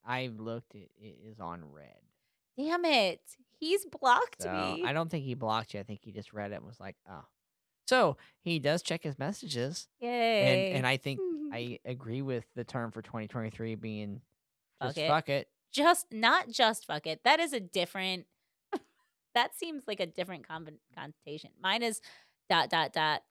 [0.05, 0.75] I looked.
[0.75, 1.97] It, it is on red.
[2.59, 3.21] Damn it.
[3.59, 4.83] He's blocked So me.
[4.85, 5.79] I don't think he blocked you.
[5.79, 7.25] I think he just read it and was like, oh.
[7.87, 10.67] So he does check his messages, Yay.
[10.69, 11.19] and and I think
[11.53, 14.21] I agree with the term for 2023 being
[14.79, 15.07] Fuck it.
[15.09, 15.47] fuck it.
[15.73, 17.21] just not just fuck it.
[17.23, 18.27] That is a different.
[19.33, 21.49] that seems like a different con- connotation.
[21.61, 21.99] Mine is
[22.47, 23.23] dot dot dot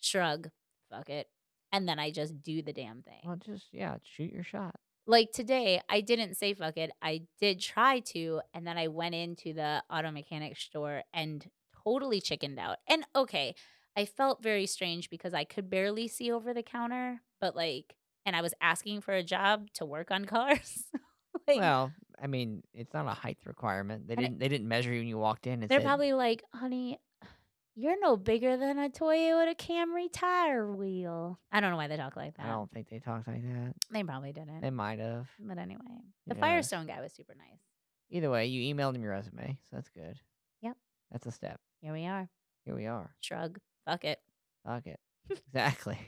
[0.00, 0.48] shrug,
[0.90, 1.28] fuck it,
[1.72, 3.20] and then I just do the damn thing.
[3.24, 4.76] Well, just yeah, shoot your shot.
[5.06, 6.90] Like today, I didn't say fuck it.
[7.02, 11.46] I did try to, and then I went into the auto mechanic store and
[11.84, 12.78] totally chickened out.
[12.88, 13.54] And okay,
[13.96, 18.34] I felt very strange because I could barely see over the counter, but like, and
[18.34, 20.84] I was asking for a job to work on cars.
[21.46, 24.08] like, well, I mean, it's not a height requirement.
[24.08, 24.38] They didn't.
[24.38, 25.60] they didn't measure you when you walked in.
[25.60, 26.98] They're said, probably like, honey,
[27.76, 31.38] you're no bigger than a Toyota Camry tire wheel.
[31.50, 32.46] I don't know why they talk like that.
[32.46, 33.74] I don't think they talked like that.
[33.90, 34.60] They probably didn't.
[34.60, 35.28] They might have.
[35.40, 35.80] but anyway,
[36.26, 36.40] the Yeah.
[36.40, 37.60] Firestone guy was super nice.
[38.10, 40.18] Either way, you emailed him your resume, so that's good.
[40.62, 40.76] Yep.
[41.10, 41.60] That's a step.
[41.80, 42.28] Here we are.
[42.64, 43.14] Here we are.
[43.20, 43.58] Shrug.
[43.86, 44.18] Fuck it.
[44.64, 45.00] Fuck it.
[45.30, 45.98] exactly.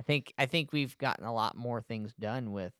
[0.00, 2.72] I think I think we've gotten a lot more things done with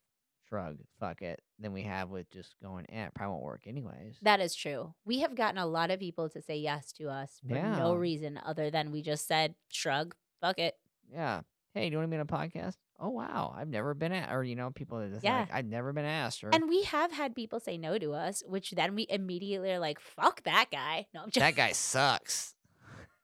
[0.49, 4.15] shrug, fuck it, than we have with just going, eh, it probably won't work anyways.
[4.21, 4.93] That is true.
[5.05, 7.77] We have gotten a lot of people to say yes to us for Yeah.
[7.77, 10.15] no reason other than we just said shrug.
[10.41, 10.75] Fuck it.
[11.11, 11.41] yeah.
[11.73, 12.75] Hey, do you want to be on a podcast?
[12.99, 15.39] Oh wow, I've never been at, or you know, people that just Yeah.
[15.39, 18.43] like, I've never been asked, or And we have had people say no to us,
[18.45, 21.07] which then we immediately are like, fuck that guy.
[21.15, 22.53] No, I'm just that guy sucks.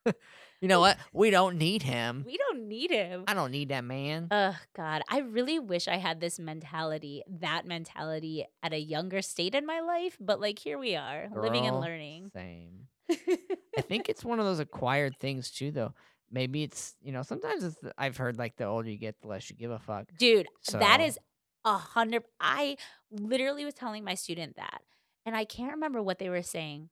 [0.60, 0.98] You know what?
[1.12, 2.22] We don't need him.
[2.26, 3.24] We don't need him.
[3.26, 4.28] I don't need that man.
[4.30, 9.54] Oh God, I really wish I had this mentality, that mentality at a younger state
[9.54, 10.18] in my life.
[10.20, 12.30] But like, here we are, living and learning.
[12.34, 12.88] Same.
[13.10, 15.94] I think it's one of those acquired things too, though.
[16.30, 19.28] Maybe it's you know sometimes it's the- I've heard like the older you get, the
[19.28, 20.08] less you give a fuck.
[20.18, 21.18] Dude, that So- is
[21.64, 22.24] a hundred.
[22.38, 22.76] I
[23.10, 24.82] literally was telling my student that,
[25.24, 26.90] and I can't remember what they were saying.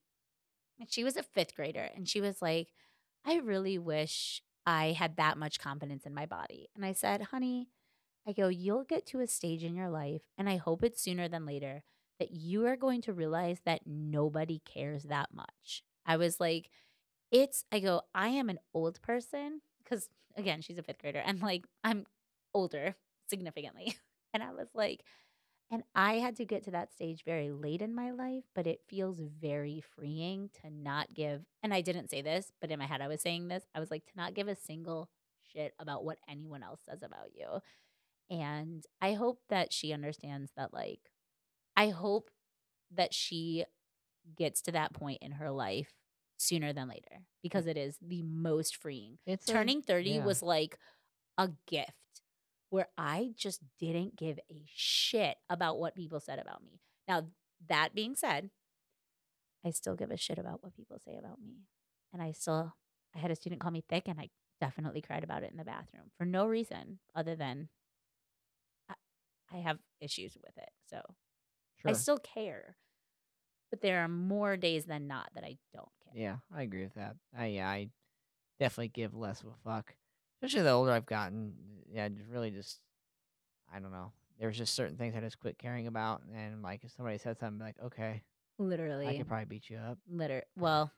[0.80, 2.68] And She was a fifth grader, and she was like,
[3.24, 6.68] I really wish I had that much confidence in my body.
[6.74, 7.68] And I said, honey,
[8.26, 11.28] I go, you'll get to a stage in your life, and I hope it's sooner
[11.28, 11.82] than later,
[12.18, 15.82] that you are going to realize that nobody cares that much.
[16.04, 16.70] I was like,
[17.30, 21.40] it's, I go, I am an old person, because again, she's a fifth grader, and
[21.40, 22.04] like, I'm
[22.54, 22.96] older
[23.28, 23.96] significantly.
[24.34, 25.04] And I was like,
[25.70, 28.80] and I had to get to that stage very late in my life, but it
[28.88, 31.42] feels very freeing to not give.
[31.62, 33.64] And I didn't say this, but in my head, I was saying this.
[33.74, 35.10] I was like, to not give a single
[35.42, 37.60] shit about what anyone else says about you.
[38.30, 41.00] And I hope that she understands that, like,
[41.76, 42.30] I hope
[42.94, 43.64] that she
[44.36, 45.92] gets to that point in her life
[46.38, 49.18] sooner than later because it is the most freeing.
[49.26, 50.24] It's Turning 30 yeah.
[50.24, 50.78] was like
[51.36, 51.92] a gift
[52.70, 56.80] where I just didn't give a shit about what people said about me.
[57.06, 57.26] Now,
[57.68, 58.50] that being said,
[59.64, 61.62] I still give a shit about what people say about me.
[62.12, 62.74] And I still,
[63.14, 65.64] I had a student call me thick and I definitely cried about it in the
[65.64, 67.68] bathroom for no reason other than
[68.88, 68.94] I,
[69.52, 70.70] I have issues with it.
[70.86, 71.00] So
[71.84, 72.76] I still care.
[73.70, 76.12] But there are more days than not that I don't care.
[76.14, 77.16] Yeah, I agree with that.
[77.36, 77.88] I yeah, I
[78.58, 79.94] definitely give less of a fuck.
[80.42, 81.54] Especially the older I've gotten.
[81.92, 82.80] Yeah, just really just
[83.74, 84.12] I don't know.
[84.38, 87.58] There's just certain things I just quit caring about, and like if somebody said something,
[87.58, 88.22] like okay,
[88.58, 89.98] literally, I could probably beat you up.
[90.08, 90.92] Liter- well,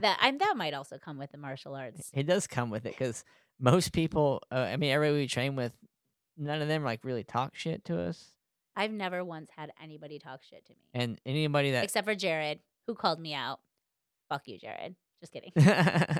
[0.00, 2.10] that I'm that might also come with the martial arts.
[2.12, 3.24] It does come with it because
[3.60, 5.72] most people, uh, I mean, everybody we train with,
[6.36, 8.32] none of them like really talk shit to us,
[8.74, 10.78] I've never once had anybody talk shit to me.
[10.94, 13.60] and anybody that Except for Jared, who called me out.
[14.28, 14.94] Fuck you, Jared.
[15.20, 15.52] Just kidding.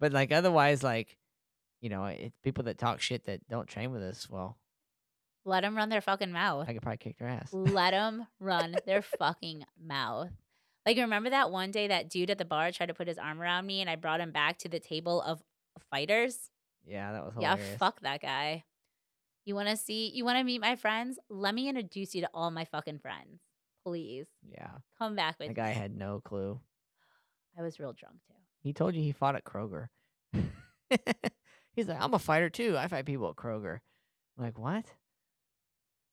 [0.00, 1.16] but like otherwise, like
[1.80, 4.28] you know, it's people that talk shit that don't train with us.
[4.30, 4.56] Well,
[5.44, 6.66] Let them run their fucking mouth.
[6.68, 7.50] I could probably kick their ass.
[7.52, 10.30] Let them run their fucking mouth.
[10.86, 13.40] Like, remember that one day that dude at the bar tried to put his arm
[13.40, 15.42] around me and I brought him back to the table of
[15.90, 16.50] fighters?
[16.86, 18.64] Yeah, that was Yeah, fuck that guy.
[19.46, 21.18] You want to see, you want to meet my friends?
[21.28, 23.40] Let me introduce you to all my fucking friends.
[23.84, 25.74] Please Yeah, come back with the guy me.
[25.74, 26.58] had no clue.
[27.58, 28.34] I was real drunk too.
[28.64, 29.88] He told you he fought at Kroger.
[31.76, 32.76] He's like, I'm a fighter too.
[32.78, 33.80] I fight people at Kroger.
[34.38, 34.86] I'm like, what?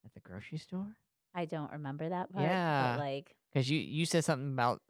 [0.06, 0.88] At the grocery store?
[1.34, 2.44] I don't remember that part.
[2.44, 2.98] Yeah.
[2.98, 4.82] But like, Because you you said something about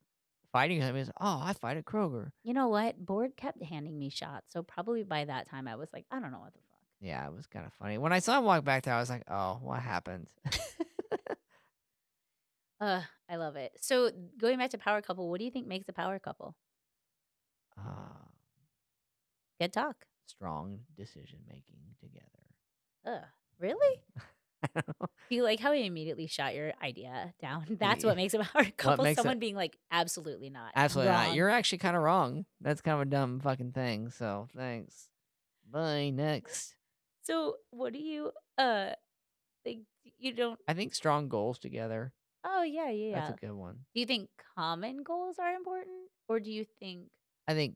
[0.52, 0.96] fighting him.
[0.96, 2.32] He's oh, I fight at Kroger.
[2.44, 3.06] you know what?
[3.06, 4.52] Board kept handing me shots.
[4.52, 6.80] So probably by that time I was like, I don't know what the fuck.
[7.00, 8.00] Yeah, it was kind of funny.
[8.00, 10.28] When I saw him walk back there, I was like, oh, what happened?
[12.80, 13.72] Uh, I love it.
[13.80, 16.56] So going back to power couple, what do you think makes a power couple?
[17.88, 18.26] Uh,
[19.60, 20.06] Good talk.
[20.26, 22.26] strong decision making together.
[23.06, 23.28] Ugh,
[23.60, 24.02] really?
[24.16, 24.24] Know.
[25.30, 27.78] Do you like how he immediately shot your idea down?
[27.80, 29.04] That's what makes a power couple.
[29.04, 30.72] makes a- Someone being like, absolutely not.
[30.76, 31.28] Absolutely not.
[31.28, 31.36] Wrong.
[31.36, 32.46] You're actually kind of wrong.
[32.60, 34.10] That's kind of a dumb fucking thing.
[34.12, 35.10] So thanks.
[35.70, 36.12] Bye.
[36.14, 36.76] Next.
[37.24, 38.92] So what do you uh
[39.66, 39.80] like?
[40.20, 40.60] You don't?
[40.68, 42.14] I think strong goals together.
[42.44, 43.10] Oh yeah, yeah.
[43.10, 43.20] yeah.
[43.20, 43.78] That's a good one.
[43.94, 47.08] do you think common goals are important, or do you think?
[47.52, 47.76] I think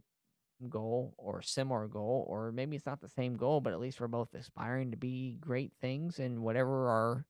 [0.70, 4.08] goal or similar goal, or maybe it's not the same goal, but at least we're
[4.08, 7.26] both aspiring to be great things in whatever our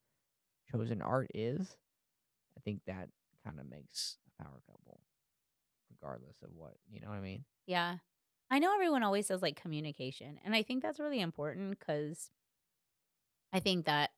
[0.71, 1.75] chosen art is.
[2.57, 3.09] I think that
[3.43, 5.01] kind of makes a power couple,
[5.91, 7.45] regardless of what you know what I mean.
[7.67, 7.97] Yeah.
[8.51, 12.29] I know everyone always says like communication, and I think that's really important because
[13.51, 14.11] I think that,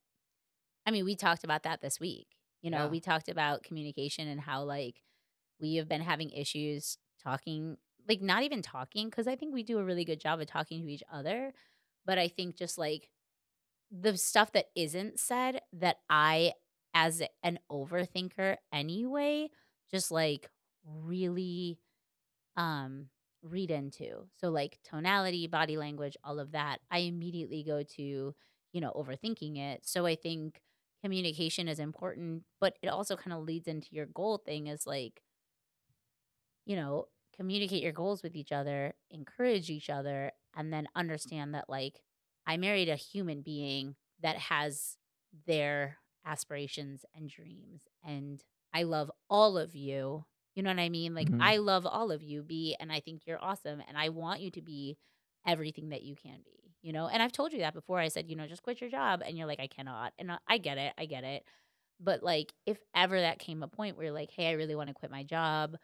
[0.86, 2.28] I mean, we talked about that this week.
[2.62, 2.88] You know, Yeah.
[2.88, 5.04] we talked about communication and how like
[5.62, 9.80] we have been having issues talking, like not even talking, because I think we do
[9.80, 11.54] a really good job of talking to each other.
[12.06, 13.10] But I think just like
[13.92, 16.54] the stuff that isn't said that I,
[16.94, 19.50] as an overthinker anyway,
[19.92, 20.50] just like
[20.86, 21.80] really
[22.58, 23.08] um
[23.44, 24.28] read into.
[24.38, 26.80] So like tonality, body language, all of that.
[26.92, 28.02] I immediately go to,
[28.74, 29.86] you know, overthinking it.
[29.86, 30.62] So I think
[31.04, 35.22] communication is important, but it also kind of leads into your goal thing is like
[36.66, 41.70] you know, communicate your goals with each other, encourage each other, and then understand that
[41.70, 42.02] like
[42.46, 44.98] I married a human being that has
[45.46, 51.14] their aspirations and dreams and I love all of you You know what I mean?
[51.14, 51.40] Like Mhm.
[51.40, 54.50] I love all of you, B, and I think you're awesome and I want you
[54.52, 54.98] to be
[55.46, 57.08] everything that you can be, you know?
[57.08, 58.00] And I've told you that before.
[58.00, 60.14] I said, you know, just quit your job and you're like I cannot.
[60.18, 60.94] And I- I get it.
[60.98, 61.44] I get it.
[62.00, 64.90] But like if ever that came a point where you're like, "Hey, I really want
[64.90, 65.78] to quit my job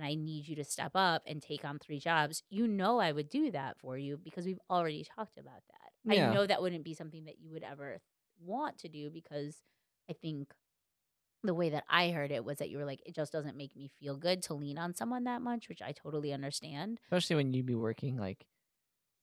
[0.00, 3.12] and I need you to step up and take on three jobs." You know I
[3.12, 6.14] would do that for you because we've already talked about that.
[6.14, 6.30] Yeah.
[6.30, 8.00] I know that wouldn't be something that you would ever
[8.40, 9.56] want to do because
[10.08, 10.52] I think
[11.42, 13.74] the way that I heard it was that you were like, it just doesn't make
[13.76, 17.00] me feel good to lean on someone that much, which I totally understand.
[17.04, 18.46] Especially when you'd be working like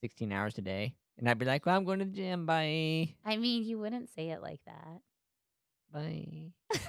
[0.01, 0.95] 16 hours a day.
[1.17, 2.45] And I'd be like, well, I'm going to the gym.
[2.45, 3.15] Bye.
[3.25, 5.01] I mean, you wouldn't say it like that.
[5.91, 6.53] Bye.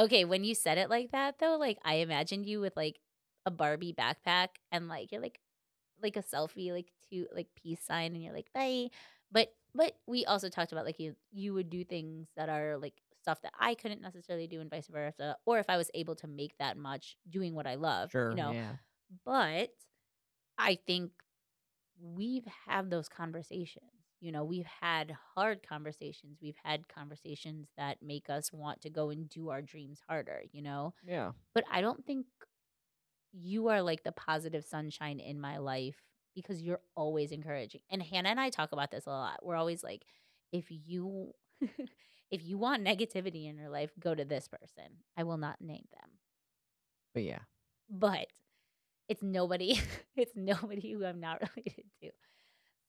[0.00, 2.98] Okay, when you said it like that though, like I imagined you with like
[3.44, 5.38] a Barbie backpack and like you're like
[6.02, 8.88] like a selfie, like two like peace sign and you're like bye.
[9.30, 12.94] But but we also talked about like you you would do things that are like
[13.20, 15.36] stuff that I couldn't necessarily do and vice versa.
[15.44, 18.10] Or if I was able to make that much doing what I love.
[18.10, 18.30] Sure.
[18.30, 18.52] You know.
[18.52, 18.72] Yeah.
[19.26, 19.70] But
[20.56, 21.10] I think
[22.00, 23.84] we've had those conversations.
[24.20, 26.38] You know, we've had hard conversations.
[26.42, 30.62] We've had conversations that make us want to go and do our dreams harder, you
[30.62, 30.94] know?
[31.06, 31.32] Yeah.
[31.54, 32.26] But I don't think
[33.32, 35.96] you are like the positive sunshine in my life
[36.34, 37.80] because you're always encouraging.
[37.90, 39.40] And Hannah and I talk about this a lot.
[39.44, 40.02] We're always like,
[40.52, 41.32] if you
[42.30, 44.84] if you want negativity in your life, go to this person.
[45.16, 46.10] I will not name them
[47.14, 47.40] But yeah.
[47.88, 48.26] but
[49.08, 49.80] it's nobody
[50.16, 52.10] it's nobody who I'm not related to.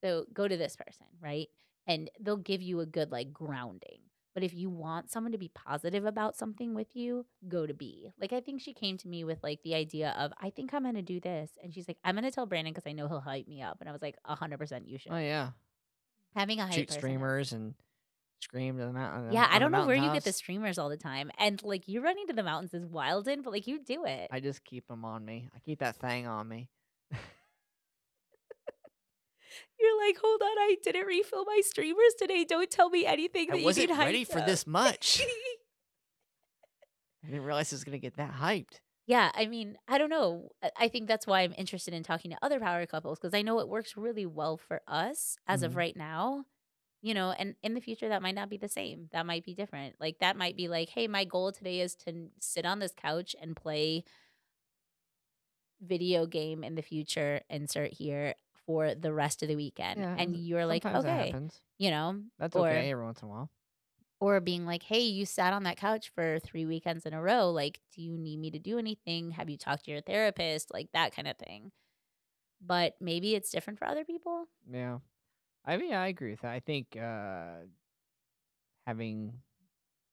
[0.01, 1.47] So go to this person, right?
[1.87, 3.99] And they'll give you a good like grounding.
[4.33, 8.11] But if you want someone to be positive about something with you, go to B.
[8.19, 10.83] Like I think she came to me with like the idea of I think I'm
[10.83, 13.47] gonna do this, and she's like I'm gonna tell Brandon because I know he'll hype
[13.47, 15.11] me up, and I was like hundred percent you oh, should.
[15.11, 15.49] Oh, yeah.
[16.35, 17.73] Having a hype Shoot person streamers and
[18.39, 19.33] scream to the mountain.
[19.33, 22.01] Yeah, I don't know where you get the streamers all the time, and like you
[22.01, 24.29] running to the mountains is wild, in, but like you do it.
[24.31, 25.49] I just keep them on me.
[25.53, 26.69] I keep that thing on me.
[29.79, 32.43] You're like, hold on, I didn't refill my streamers today.
[32.45, 35.21] Don't tell me anything that I you wasn't need ready for up." this much.
[37.23, 38.79] I didn't realize it was going to get that hyped.
[39.05, 40.49] yeah, I mean, I don't know.
[40.63, 43.41] I- I think that's why I'm interested in talking to other power couples because I
[43.41, 45.77] know it works really well for us as of Mhm.
[45.77, 46.45] right now.
[47.03, 49.09] You know, and in the future that might not be the same.
[49.11, 49.99] That might be different.
[49.99, 53.35] Like that might be like, hey, my goal today is to sit on this couch
[53.41, 54.03] and play
[55.81, 57.41] video game in the future.
[57.49, 58.35] Insert here
[58.71, 59.99] for the rest of the weekend.
[59.99, 61.33] Yeah, and you're like, okay,
[61.77, 63.49] you know, That's or- okay every once in a while.
[64.21, 67.49] or being like, hey, you sat on that couch for three weekends in a row.
[67.51, 69.31] Like, do you need me to do anything?
[69.31, 70.73] Have you talked to your therapist?
[70.73, 71.71] Like that kind of thing.
[72.65, 74.45] But maybe it's different for other people.
[74.71, 74.99] Yeah.
[75.65, 76.51] I mean, I agree with that.
[76.51, 77.65] I think uh,
[78.87, 79.33] having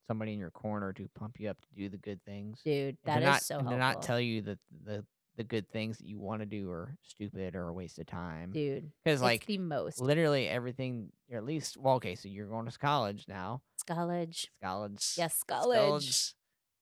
[0.07, 2.61] somebody in your corner to pump you up to do the good things.
[2.64, 3.79] Dude, that is not, so and helpful.
[3.79, 5.05] to not tell you that the
[5.38, 8.51] the good things that you want to do are stupid or a waste of time.
[8.51, 10.01] Dude, Because like the most.
[10.01, 13.62] literally everything, or at least, well, okay, so you're going to college now.
[13.87, 14.48] College.
[14.61, 15.14] College.
[15.16, 16.35] Yes, college.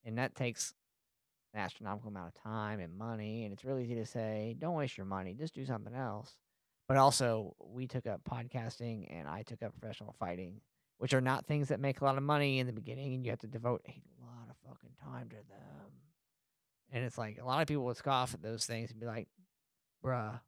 [0.05, 0.73] And that takes
[1.53, 3.45] an astronomical amount of time and money.
[3.45, 6.35] And it's really easy to say, don't waste your money, just do something else.
[6.89, 10.61] But also, we took up podcasting and I took up professional fighting,
[10.97, 13.13] which are not things that make a lot of money in the beginning.
[13.15, 15.91] And you have to devote a lot of fucking time to them.
[16.93, 19.29] And it's like a lot of people would scoff at those things and be like,
[20.05, 20.41] bruh,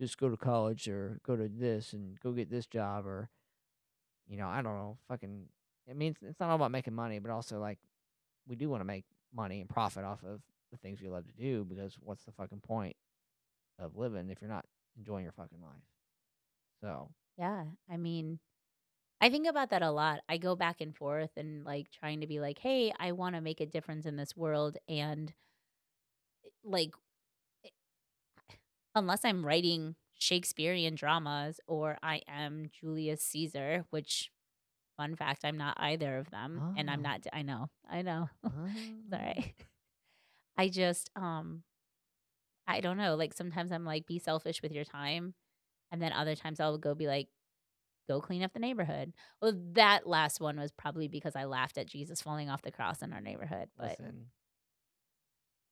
[0.00, 3.30] just go to college or go to this and go get this job or,
[4.26, 5.46] you know, I don't know, fucking.
[5.88, 7.78] I mean, it's, it's not all about making money, but also like
[8.48, 9.04] we do want to make
[9.34, 12.60] money and profit off of the things we love to do because what's the fucking
[12.60, 12.96] point
[13.78, 14.64] of living if you're not
[14.96, 15.82] enjoying your fucking life?
[16.82, 17.64] So, Yeah.
[17.90, 18.38] I mean,
[19.20, 20.20] I think about that a lot.
[20.28, 23.40] I go back and forth and like trying to be like, hey, I want to
[23.40, 24.76] make a difference in this world.
[24.88, 25.32] And
[26.64, 26.94] like,
[27.64, 27.70] eh,
[28.94, 34.30] unless I'm writing Shakespearean dramas or I am Julius Caesar, which,
[34.96, 36.64] fun fact, I'm not either of them.
[36.76, 37.02] And I'm Oh.
[37.02, 38.28] not, I know, I know.
[39.04, 39.42] It's all uh.
[40.56, 41.64] I just um
[42.66, 45.34] I don't know, like sometimes I'm like be selfish with your time
[45.92, 47.28] and then other times I'll go be like
[48.08, 49.12] go clean up the neighborhood.
[49.42, 53.02] Well, that last one was probably because I laughed at Jesus falling off the cross
[53.02, 54.26] in our neighborhood, but listen,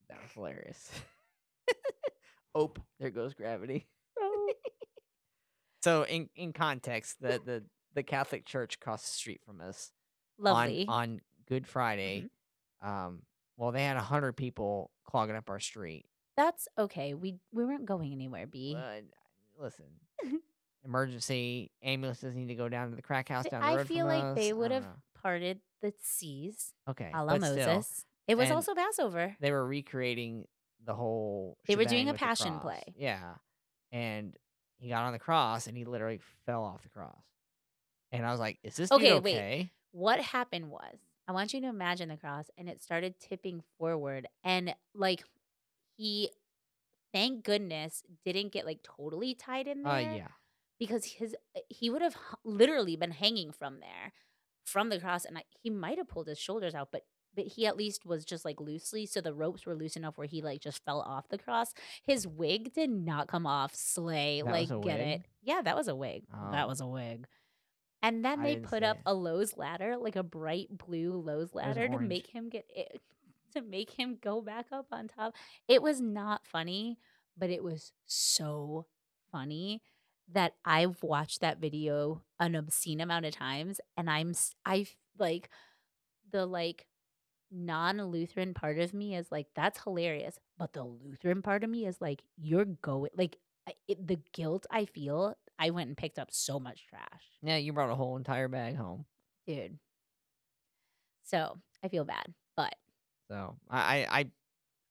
[0.09, 0.89] that was hilarious.
[2.55, 3.87] Ope, there goes gravity.
[5.83, 7.63] so, in in context, the the
[7.95, 9.91] the Catholic Church across the street from us
[10.37, 10.85] lovely.
[10.87, 12.29] on on Good Friday.
[12.81, 13.23] Um,
[13.57, 16.05] well, they had a hundred people clogging up our street.
[16.35, 17.13] That's okay.
[17.13, 18.75] We we weren't going anywhere, B.
[18.75, 19.03] But
[19.57, 19.85] listen,
[20.85, 23.83] emergency ambulances need to go down to the crack house down the I road I
[23.83, 24.35] feel like us.
[24.35, 24.85] they would have
[25.21, 28.05] parted the seas Okay, a la but still, Moses.
[28.27, 29.35] It was And also Passover.
[29.39, 30.45] they were recreating
[30.85, 31.57] the whole.
[31.67, 32.61] They were shebang doing a with the passion cross.
[32.61, 32.93] play.
[32.97, 33.35] Yeah,
[33.91, 34.35] and
[34.79, 37.21] he got on the cross and he literally fell off the cross.
[38.11, 39.35] And I was like, "Is this dude Okay, wait.
[39.35, 40.97] okay?" What happened was,
[41.27, 45.23] I want you to imagine the cross, and it started tipping forward, and like
[45.97, 46.29] he,
[47.11, 49.91] thank goodness, didn't get like totally tied in there.
[49.93, 50.27] Uh, yeah.
[50.79, 54.11] because his uh, he would have h- literally been hanging from there
[54.65, 57.03] from the cross and I, he might have pulled his shoulders out but
[57.35, 60.27] but he at least was just like loosely so the ropes were loose enough where
[60.27, 61.73] he like just fell off the cross
[62.03, 64.99] his wig did not come off slay That like get wig?
[64.99, 66.67] it yeah that was a wig that Oh.
[66.67, 67.25] was a wig
[68.01, 69.03] and then I they put up it.
[69.05, 73.01] a Lowe's ladder like a bright blue Lowe's ladder to make him get it
[73.53, 75.35] to make him go back up on top
[75.67, 76.97] it was not funny
[77.37, 78.85] but it was so
[79.31, 79.81] funny
[80.31, 84.33] that I've watched that video an obscene amount of times and I'm
[84.65, 84.85] I
[85.19, 85.49] like
[86.31, 86.87] the like
[87.53, 92.01] non-Lutheran part of me is like that's hilarious but the Lutheran part of me is
[92.01, 93.37] like you're going like
[93.87, 97.71] it, the guilt I feel I went and picked up so much trash Yeah, you
[97.71, 99.05] brought a whole entire bag home.
[99.45, 99.77] dude
[101.23, 102.75] so I feel bad but
[103.29, 104.25] So I, I, I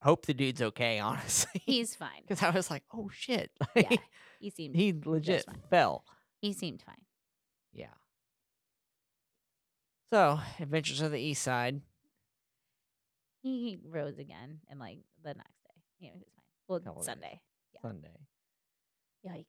[0.02, 1.62] hope the dude's okay, honestly.
[1.66, 4.00] he's fine because I was like, "Oh shit!" yeah Like,
[4.40, 6.04] he seemed he legit fell.
[6.40, 7.02] he seemed fine
[7.72, 7.86] Yeah.
[10.12, 11.80] So, Adventures of the East Side.
[13.42, 17.00] He rose again and like the next day you know he was fine well Couple
[17.02, 17.06] days.
[17.06, 17.40] Sunday
[17.74, 17.80] Yeah.
[17.82, 18.18] Sunday.
[19.26, 19.46] Yikes.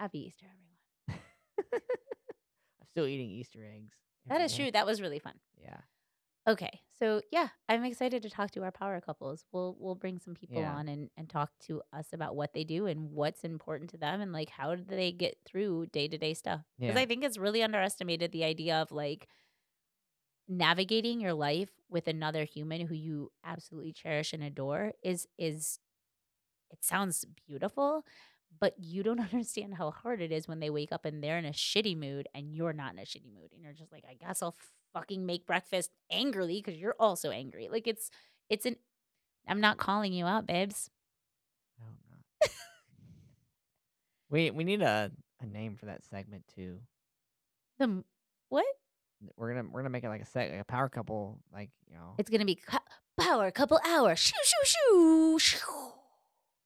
[0.00, 1.22] Happy Easter, everyone.
[2.80, 3.92] I'm still eating Easter eggs.
[4.26, 4.70] That is true.
[4.70, 5.34] That was really fun.
[5.62, 5.76] Yeah.
[6.48, 6.80] Okay.
[6.98, 9.44] So yeah, I'm excited to talk to our power couples.
[9.52, 10.72] We'll we'll bring some people Yeah.
[10.74, 14.20] on and, and talk to us about what they do and what's important to them
[14.22, 16.60] and like how do they get through day to day stuff.
[16.78, 17.02] Because Yeah.
[17.02, 19.28] I think it's really underestimated the idea of like
[20.48, 25.78] navigating your life with another human who you absolutely cherish and adore is is
[26.70, 28.04] it sounds beautiful,
[28.60, 31.44] but you don't understand how hard it is when they wake up and they're in
[31.44, 34.14] a shitty mood and you're not in a shitty mood and you're just like, I
[34.14, 34.56] guess I'll
[34.92, 37.68] fucking make breakfast angrily because you're also angry.
[37.70, 38.10] Like it's
[38.48, 38.76] it's an
[39.46, 40.90] I'm not calling you out, babes.
[41.78, 42.50] Hope not.
[44.30, 46.80] we we need a, a name for that segment too.
[47.78, 48.04] The m-
[48.48, 48.66] what?
[49.36, 51.96] We're gonna we're gonna make it like a seg like a power couple, like you
[51.96, 52.14] know.
[52.18, 52.78] It's gonna be cou-
[53.18, 54.14] power couple hour.
[54.16, 55.58] Shoo shoo shoo shoo.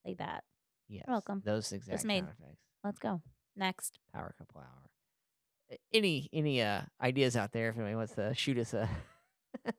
[0.06, 0.44] Like that.
[0.88, 1.42] yes, welcome.
[1.44, 2.20] Those exact made.
[2.24, 2.60] sound effects.
[2.84, 3.20] Let's go.
[3.56, 3.98] Next.
[4.14, 4.90] Power couple hour.
[5.72, 7.68] A- Any any uh ideas out there?
[7.70, 8.88] If anybody wants to shoot us a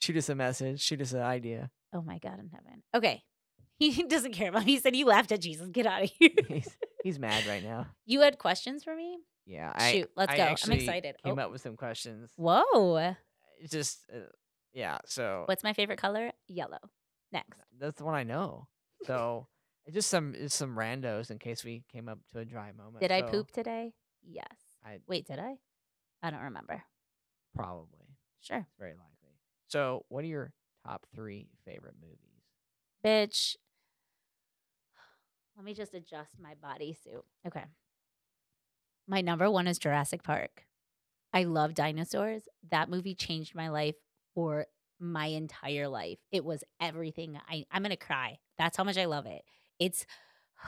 [0.00, 1.70] shoot us a message, shoot us an idea.
[1.92, 2.82] Oh my God in heaven.
[2.94, 3.22] Okay.
[3.80, 4.72] He doesn't care about me.
[4.72, 5.68] He said you laughed at Jesus.
[5.68, 6.30] Get out of here.
[6.48, 7.86] he's he's mad right now.
[8.06, 9.18] you had questions for me?
[9.48, 10.42] Yeah, I, Shoot, let's I go.
[10.44, 11.16] I'm actually excited.
[11.24, 11.42] Came Oh.
[11.42, 12.30] up with some questions.
[12.36, 13.14] Whoa.
[13.60, 14.18] It's just uh,
[14.74, 14.98] yeah.
[15.06, 16.30] So What's my favorite color?
[16.46, 16.78] Yellow.
[17.32, 17.58] Next.
[17.80, 18.68] that's the one I know.
[19.06, 19.46] So
[19.86, 23.00] it's just some it's some randos in case we came up to a dry moment.
[23.00, 23.94] Did I So poop today?
[24.22, 24.44] Yes.
[24.84, 25.54] I Wait, did I?
[26.22, 26.82] I don't remember.
[27.54, 28.16] probably.
[28.40, 28.58] Sure.
[28.58, 29.34] It's very likely.
[29.68, 30.52] So what are your
[30.86, 32.18] top three favorite movies?
[33.04, 33.56] Bitch.
[35.56, 37.22] Let me just adjust my bodysuit.
[37.46, 37.64] Okay.
[39.08, 40.66] My number one is Jurassic Park.
[41.32, 42.42] I love dinosaurs.
[42.70, 43.94] That movie changed my life
[44.34, 44.66] for
[45.00, 46.18] my entire life.
[46.30, 47.40] It was everything.
[47.48, 48.38] I, I'm going to cry.
[48.58, 49.42] That's how much I love it.
[49.78, 50.04] It's.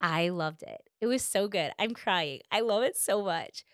[0.00, 0.80] I loved it.
[1.00, 1.70] It was so good.
[1.78, 2.40] I'm crying.
[2.50, 3.64] I love it so much.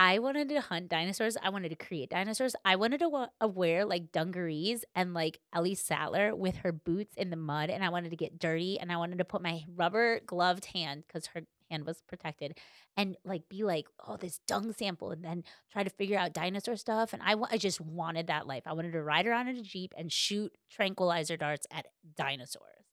[0.00, 1.36] I wanted to hunt dinosaurs.
[1.42, 2.54] I wanted to create dinosaurs.
[2.64, 7.16] I wanted to wa- uh, wear like dungarees and like Ellie Sattler with her boots
[7.16, 7.68] in the mud.
[7.68, 11.02] And I wanted to get dirty and I wanted to put my rubber gloved hand
[11.04, 12.56] because her hand was protected
[12.96, 15.42] and like be like, oh, this dung sample and then
[15.72, 17.12] try to figure out dinosaur stuff.
[17.12, 18.62] And I, just wanted that life.
[18.66, 21.86] I wanted to ride around in a Jeep and shoot tranquilizer darts at
[22.16, 22.86] dinosaurs.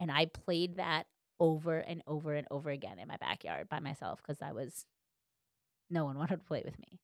[0.00, 1.04] And I played that
[1.38, 4.86] over and over and over again in my backyard by myself because I was
[5.90, 7.00] no one wanted to play with me.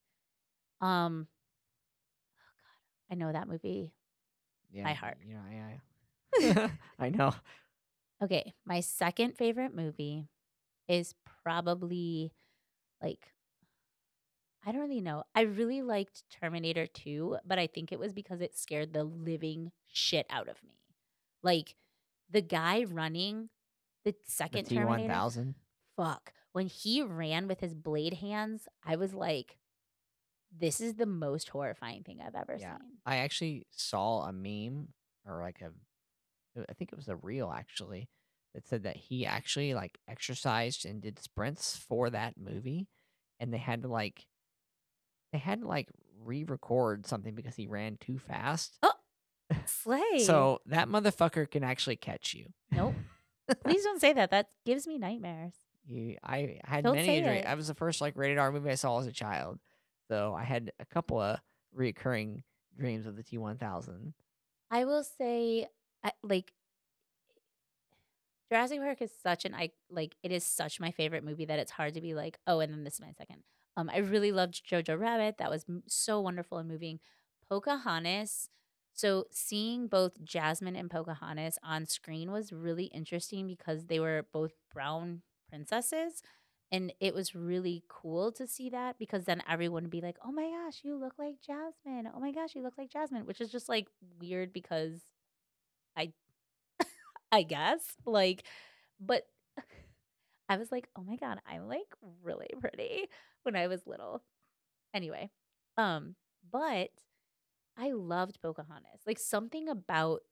[0.81, 1.27] Um,
[2.39, 2.53] oh
[3.09, 3.93] God, I know that movie.
[4.73, 5.19] Yeah, heart.
[5.27, 5.43] You know,
[6.41, 6.69] yeah,
[6.99, 7.35] I know.
[8.23, 10.29] Okay, my second favorite movie
[10.89, 11.15] is
[11.45, 12.33] probably
[13.03, 13.33] like
[14.65, 15.25] I don't really know.
[15.35, 19.73] I really liked Terminator 2, but I think it was because it scared the living
[19.89, 20.79] shit out of me.
[21.43, 21.75] Like
[22.31, 23.49] the guy running
[24.05, 25.13] the The second T one Terminator.
[25.13, 25.55] thousand.
[25.97, 26.33] fuck.
[26.53, 29.57] When he ran with his blade hands, I was like,
[30.57, 32.77] this is the most horrifying thing I've ever Yeah.
[32.79, 32.99] seen.
[33.07, 34.89] I actually saw a meme
[35.25, 35.73] or like a,
[36.61, 38.11] uh, I think it was a reel actually
[38.55, 42.87] that said that he actually like exercised and did sprints for that movie,
[43.41, 44.27] and they had to like,
[45.33, 45.89] they had to like
[46.23, 48.77] re-record something because he ran too fast.
[48.83, 48.93] Oh,
[49.65, 50.19] Slay.
[50.19, 52.53] So that motherfucker can actually catch you.
[52.71, 52.95] nope.
[53.65, 54.31] Please don't say that.
[54.31, 55.55] That gives me nightmares.
[55.87, 57.35] You, I had Don't many say a dream.
[57.39, 57.45] it.
[57.45, 59.59] That was the first like rated R movie I saw as a child.
[60.09, 61.39] So I had a couple of
[61.77, 62.43] reoccurring
[62.79, 64.15] dreams of the T one thousand.
[64.71, 65.67] I will say,
[66.23, 66.53] like,
[68.51, 71.71] Jurassic Park is such an I like it is such my favorite movie that it's
[71.73, 73.43] hard to be like, oh, and then this is my second.
[73.77, 75.37] Um, I really loved Jojo Rabbit.
[75.39, 77.01] That was m- so wonderful and moving.
[77.49, 78.51] Pocahontas.
[78.93, 84.53] So seeing both Jasmine and Pocahontas on screen was really interesting because they were both
[84.73, 85.23] brown
[85.53, 86.23] princesses.
[86.73, 90.33] And it was really cool to see that because then everyone would be like, oh
[90.33, 92.11] my gosh, you look like Jasmine.
[92.15, 93.89] Oh my gosh, you look like Jasmine, which is just like
[94.21, 95.03] weird because
[95.97, 96.13] I
[97.33, 97.97] I guess.
[98.07, 98.45] Like,
[99.01, 99.25] but
[100.49, 103.09] I was like, oh my God, I'm like really pretty
[103.45, 104.23] when I was little.
[104.95, 105.31] Anyway,
[105.79, 106.17] um,
[106.51, 106.91] but
[107.79, 109.03] I loved Pocahontas.
[109.07, 110.23] Like something about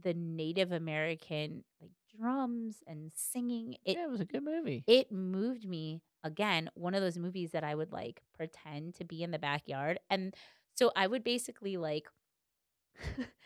[0.00, 3.76] the Native American like drums and singing.
[3.84, 4.84] It yeah, it was a good movie.
[4.86, 9.22] it moved me again one of those movies that i would like pretend to be
[9.22, 10.34] in the backyard and
[10.74, 12.06] so i would basically like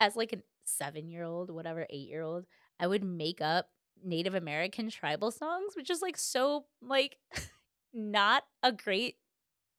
[0.00, 2.44] as like a seven year old whatever eight year old
[2.80, 3.68] i would make up
[4.04, 7.16] native american tribal songs which is like so like
[7.94, 9.16] not a great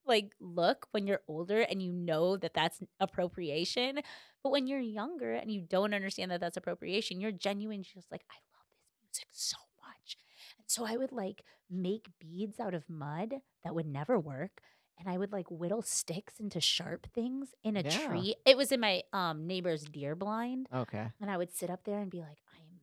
[0.05, 3.99] like look when you're older and you know that that's appropriation
[4.48, 8.24] but when you're younger and you don't understand that that's appropriation you're genuine just like
[8.32, 10.18] i love this music so much
[10.58, 14.62] and so I would like make beads out of mud that would never work.
[15.00, 18.08] And I would like whittle sticks into sharp things in a Yeah.
[18.08, 18.36] tree.
[18.45, 20.68] It was in my um neighbor's deer blind.
[20.74, 21.08] Okay.
[21.22, 22.80] And I would sit up there and be like, I am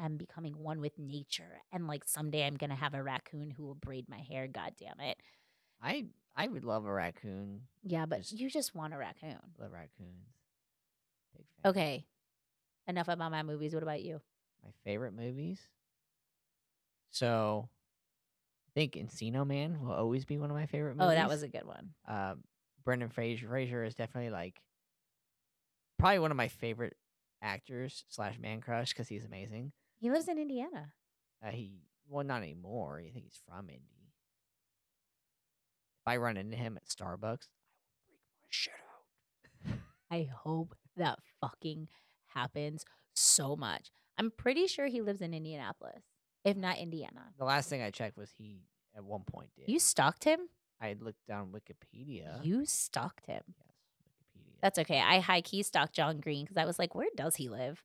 [0.00, 1.60] I am becoming one with nature.
[1.72, 5.00] And like someday I'm gonna have a raccoon who will braid my hair, god damn
[5.00, 5.18] it.
[5.82, 6.06] I
[6.36, 7.62] I would love a raccoon.
[7.84, 9.38] Yeah, but Just- you just want a raccoon.
[9.58, 10.28] Love raccoons.
[11.36, 11.70] Big fan.
[11.70, 12.06] Okay.
[12.86, 13.74] Enough about my movies.
[13.74, 14.20] What about you?
[14.64, 15.60] My favorite movies.
[17.10, 17.68] So,
[18.68, 21.10] I think Encino Man will always be one of my favorite movies.
[21.12, 21.90] Oh, that was a good one.
[22.06, 22.34] uh,
[22.84, 23.48] Brendan Fraser.
[23.48, 24.60] Fraser is definitely like
[25.98, 26.96] probably one of my favorite
[27.42, 29.72] actors slash man crush because he's amazing.
[29.98, 30.92] He lives in Indiana.
[31.44, 31.72] Uh, he
[32.08, 32.98] well, not anymore.
[33.06, 34.12] I think he's from Indy.
[36.02, 38.72] If I run into him at Starbucks, I will freak my shit
[39.68, 39.78] out.
[40.10, 41.88] I hope that fucking
[42.34, 42.84] happens
[43.14, 43.90] so much.
[44.18, 46.02] I'm pretty sure he lives in Indianapolis,
[46.44, 47.32] if not Indiana.
[47.38, 48.62] The last thing I checked was he
[48.96, 49.68] at one point did.
[49.68, 50.40] You stalked him?
[50.80, 52.44] I looked down Wikipedia.
[52.44, 53.42] You stalked him.
[53.58, 53.66] yes,
[54.36, 54.60] Wikipedia.
[54.62, 55.00] That's okay.
[55.00, 57.82] I high key stalked John Green because I was like, where does he live?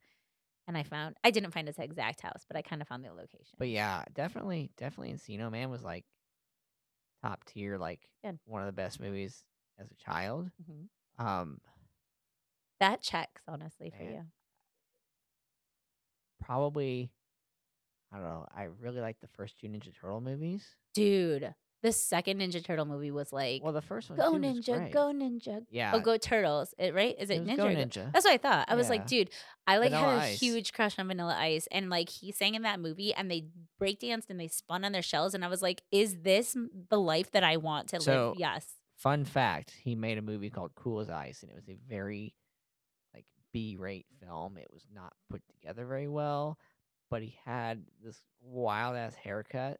[0.67, 3.09] And I found, I didn't find his exact house, but I kind of found the
[3.09, 3.55] location.
[3.59, 6.05] But yeah, definitely, definitely Encino Man was like
[7.23, 8.39] top tier, like Good.
[8.45, 9.43] one of the best movies
[9.79, 10.49] as a child.
[10.63, 10.87] Mhm.
[11.23, 11.59] Um,
[12.79, 14.13] That checks, honestly, for Man.
[14.13, 14.21] you.
[16.41, 17.11] probably,
[18.13, 18.45] I don't know.
[18.55, 20.65] I really like the first two Ninja Turtle movies.
[20.93, 21.53] Dude,
[21.83, 25.61] the second Ninja Turtle movie was like, Well, the first one, go Ninja, go Ninja.
[25.61, 26.73] Oh, yeah, Oh, go Turtles.
[26.77, 27.15] It, right?
[27.19, 27.57] Is it, was Ninja?
[27.57, 28.11] Go Ninja.
[28.11, 28.65] That's what I thought.
[28.69, 29.29] I was like, dude,
[29.67, 30.39] I like Vanilla had a Ice.
[30.39, 33.45] huge crush on Vanilla Ice, and like he sang in that movie, and they
[33.81, 36.55] breakdanced and they spun on their shells, and I was like, is this
[36.89, 38.39] the life that I want to So- live?
[38.39, 38.67] Yes.
[38.97, 42.33] Fun fact: He made a movie called Cool as Ice, and it was a very
[43.55, 44.57] B-rate film.
[44.57, 46.59] It was not put together very well,
[47.09, 49.79] but he had this wild ass haircut.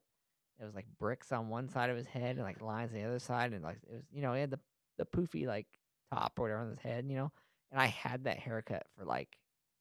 [0.62, 3.04] It was like bricks on one side of his head and like lines on the
[3.06, 4.60] other side, and like it was you know he had the
[4.98, 5.68] the poofy like
[6.14, 7.34] top or whatever on his head, you know.
[7.70, 9.28] And I had that haircut for like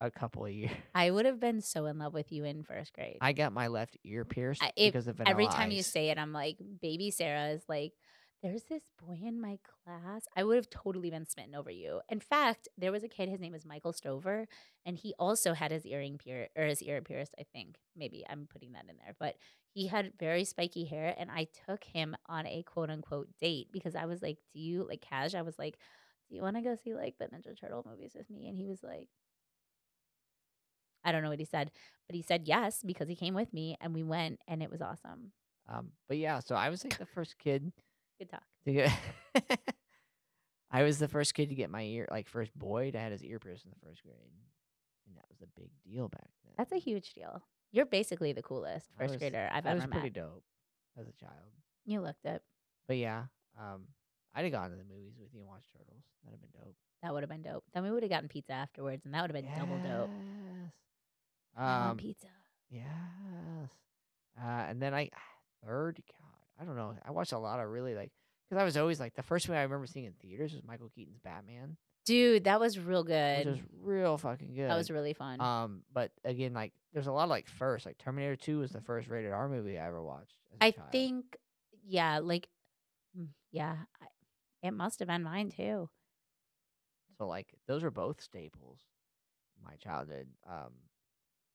[0.00, 0.72] a couple of years.
[0.92, 3.18] I would have been so in love with you in first grade.
[3.20, 6.10] I got my left ear pierced I- it- because of Vanilla Every time you say
[6.10, 7.92] it, I'm like, baby Sarah is like,
[8.44, 10.26] there's this boy in my class.
[10.36, 12.02] I would have totally been smitten over you.
[12.10, 14.46] In fact, there was a kid, his name was Michael Stover,
[14.84, 17.76] and he also had his earring pier or his ear pierced, I think.
[17.96, 19.16] Maybe I'm putting that in there.
[19.18, 19.36] But
[19.72, 23.96] he had very spiky hair, and I took him on a quote unquote date because
[23.96, 25.34] I was like, Do you like cash?
[25.34, 25.78] I was like,
[26.28, 28.46] Do you want to go see like the Ninja Turtle movies with me?
[28.46, 29.08] And he was like,
[31.02, 31.70] I don't know what he said,
[32.06, 34.82] but he said yes because he came with me and we went and it was
[34.82, 35.32] awesome.
[35.66, 37.72] Um, but yeah, so I was like the first kid
[38.18, 38.42] Good talk.
[40.70, 43.22] I was the first kid to get my ear, like first boy to have his
[43.22, 44.16] ear pierced in the first grade,
[45.06, 46.52] and that was a big deal back then.
[46.58, 47.42] That's a huge deal.
[47.70, 50.42] You're basically the coolest I first was- grader I've that ever was pretty dope
[50.98, 51.52] as a child.
[51.84, 52.42] You looked it.
[52.88, 53.24] But yeah,
[53.60, 53.82] um,
[54.34, 56.02] I'd have gone to the movies with you and watched Turtles.
[56.24, 56.74] That'd have been dope.
[57.02, 57.64] That would have been dope.
[57.72, 60.10] Then we would have gotten pizza afterwards, and that would have been double dope.
[60.10, 60.72] Yes.
[61.56, 62.26] I want Um, pizza.
[62.70, 62.84] Yes.
[64.40, 65.10] Uh, and then I
[65.64, 66.02] third
[66.60, 66.94] I don't know.
[67.06, 68.12] I watched a lot of really like
[68.48, 70.90] because I was always like the first movie I remember seeing in theaters was Michael
[70.94, 73.14] Keaton's Batman, Dude, that was real good.
[73.14, 74.68] It was real fucking good.
[74.68, 75.40] That was really fun.
[75.40, 78.82] Um, but again, like there's a lot of like first, like Terminator Two was the
[78.82, 80.34] first rated R movie I ever watched.
[80.60, 80.92] I child.
[80.92, 81.24] think,
[81.86, 82.48] yeah, like,
[83.18, 84.06] mm, yeah, I,
[84.66, 85.88] it must have been mine too.
[87.16, 87.26] so.
[87.26, 88.80] Like those are both staples
[89.64, 90.28] my childhood.
[90.46, 90.72] Um,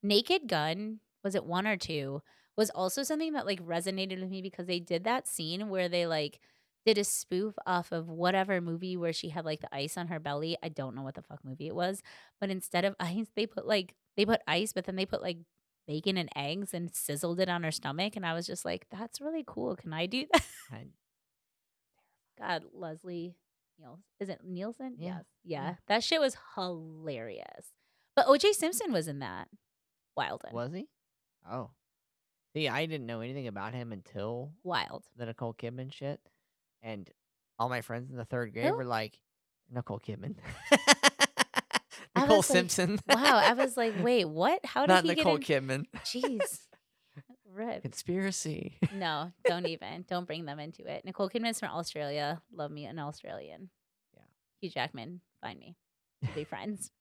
[0.01, 2.23] Naked Gun, was it one or two?
[2.59, 6.05] Was also something that like resonated with me because they did that scene where they
[6.05, 6.39] like
[6.85, 10.19] did a spoof off of whatever movie where she had like the ice on her
[10.19, 10.57] belly.
[10.61, 12.01] I don't know what the fuck movie it was,
[12.39, 15.37] but instead of ice, they put like they put ice, but then they put like
[15.87, 18.17] bacon and eggs and sizzled it on her stomach.
[18.17, 19.75] And I was just like, that's really cool.
[19.77, 20.43] Can I do that?
[22.37, 23.35] God, Leslie
[23.79, 23.99] Niels.
[24.19, 24.95] Is it Nielsen?
[24.97, 25.07] Yeah.
[25.07, 25.23] Yes.
[25.45, 25.63] Yeah.
[25.63, 25.75] Yeah.
[25.87, 27.73] That shit was hilarious.
[28.15, 29.47] But OJ Simpson was in that.
[30.17, 30.51] Wilden.
[30.51, 30.87] was he?
[31.49, 31.69] Oh,
[32.53, 35.05] see, I didn't know anything about him until Wild.
[35.17, 36.19] the Nicole Kidman shit,
[36.81, 37.09] and
[37.57, 38.75] all my friends in the third grade Who?
[38.75, 39.17] were like,
[39.71, 40.35] Nicole Kidman,
[42.15, 42.99] I Nicole was like, Simpson.
[43.07, 43.37] Wow.
[43.37, 44.65] I was like, wait, what?
[44.65, 45.67] How did not he Nicole get in?
[45.67, 45.85] Kidman.
[46.03, 46.59] Jeez.
[47.53, 47.81] Rip.
[47.81, 48.77] Conspiracy.
[48.93, 50.05] No, don't even.
[50.07, 51.03] Don't bring them into it.
[51.03, 52.41] Nicole Kidman's from Australia.
[52.53, 53.69] Love me an Australian.
[54.15, 54.21] Yeah.
[54.61, 55.75] Hugh Jackman, find me.
[56.21, 56.91] We'll be friends.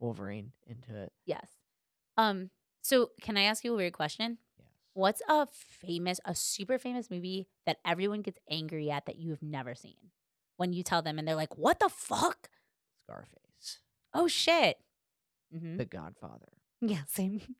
[0.00, 1.12] Wolverine into it.
[1.26, 1.46] Yes.
[2.16, 2.50] Um.
[2.82, 4.38] So, can I ask you a weird question?
[4.94, 9.42] What's a famous, a super famous movie that everyone gets angry at that you have
[9.42, 9.94] never seen?
[10.56, 12.50] When you tell them and they're like, "What the fuck?
[13.06, 13.78] Scarface.
[14.12, 14.78] Oh shit!"
[15.56, 16.48] hmm The Godfather.
[16.80, 17.40] Yeah, same.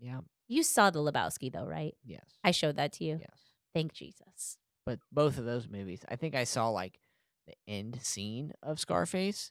[0.00, 0.20] Yeah.
[0.46, 1.96] You saw the Lebowski though, right?
[2.04, 2.22] Yes.
[2.44, 3.18] I showed that to you.
[3.20, 3.50] yes.
[3.74, 4.56] Thank Jesus.
[4.86, 7.00] But both of those movies, I think I saw like
[7.48, 9.50] the end scene of Scarface.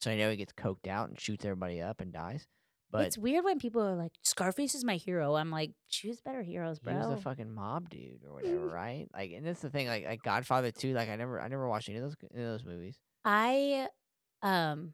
[0.00, 2.48] So I know he gets coked out and shoots everybody up and dies.
[2.94, 6.42] But it's weird when people are like, "Scarface is my hero." I'm like, choose better
[6.42, 6.92] heroes, bro.
[6.92, 9.08] he was a fucking mob dude or whatever, right?
[9.12, 9.88] Like, and that's the thing.
[9.88, 10.94] Like, like Godfather too.
[10.94, 12.96] Like, I never, I never watched any of those, any of those movies.
[13.24, 13.88] I,
[14.42, 14.92] um,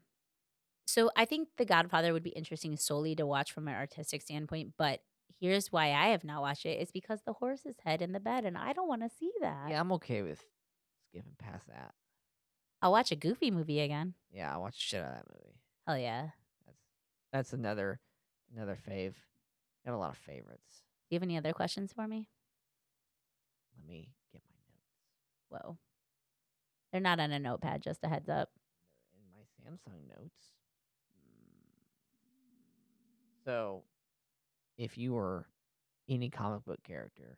[0.87, 4.73] so I think The Godfather would be interesting solely to watch from an artistic standpoint.
[4.77, 5.01] But
[5.39, 8.45] here's why I have not watched it: it's because the horse's head in the bed,
[8.45, 9.69] and I don't want to see that.
[9.69, 10.43] Yeah, I'm okay with
[11.09, 11.93] skipping past that.
[12.81, 14.15] I'll watch a Goofy movie again.
[14.31, 15.55] Yeah, I watched shit out of that movie.
[15.85, 16.29] Hell yeah!
[17.31, 17.99] That's another
[18.55, 19.13] another fave.
[19.85, 20.83] I have a lot of favorites.
[21.09, 22.27] Do you have any other questions for me?
[23.77, 25.65] Let me get my notes.
[25.65, 25.77] Whoa,
[26.91, 27.81] they're not on a notepad.
[27.81, 28.49] Just a heads up.
[29.13, 30.35] They're in my Samsung notes.
[31.15, 31.71] Hmm.
[33.45, 33.83] So,
[34.77, 35.45] if you were
[36.09, 37.37] any comic book character,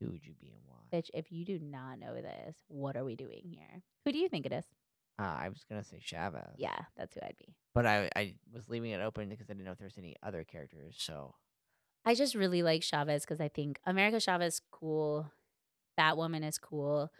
[0.00, 0.98] who would you be and why?
[0.98, 3.82] Bitch, if you do not know this, what are we doing here?
[4.04, 4.64] Who do you think it is?
[5.20, 6.54] Uh, I was gonna say Chavez.
[6.56, 7.54] Yeah, that's who I'd be.
[7.74, 10.44] but I I was leaving it open because I didn't know if there's any other
[10.44, 10.96] characters.
[10.98, 11.34] So
[12.04, 15.30] I just really like Chavez because I think America Chavez is cool.
[15.98, 17.10] Batwoman is cool.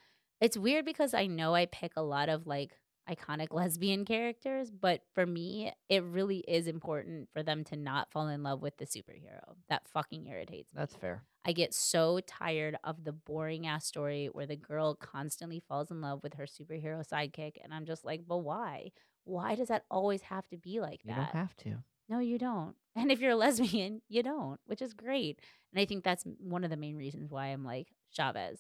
[0.41, 2.73] It's weird because I know I pick a lot of like
[3.09, 8.29] iconic lesbian characters, but for me, it really is important for them to not fall
[8.29, 9.57] in love with the superhero.
[9.69, 10.79] That fucking irritates me.
[10.79, 11.25] that's fair.
[11.45, 16.01] I get so tired of the boring ass story where the girl constantly falls in
[16.01, 18.93] love with her superhero sidekick, and I'm just like, but why?
[19.25, 21.11] Why does that always have to be like that?
[21.11, 21.77] You don't have to.
[22.09, 22.75] No, you don't.
[22.97, 25.39] And if you're a lesbian, you don't, which is great.
[25.73, 28.59] And I think that's one of the main reasons why I'm like Chavez.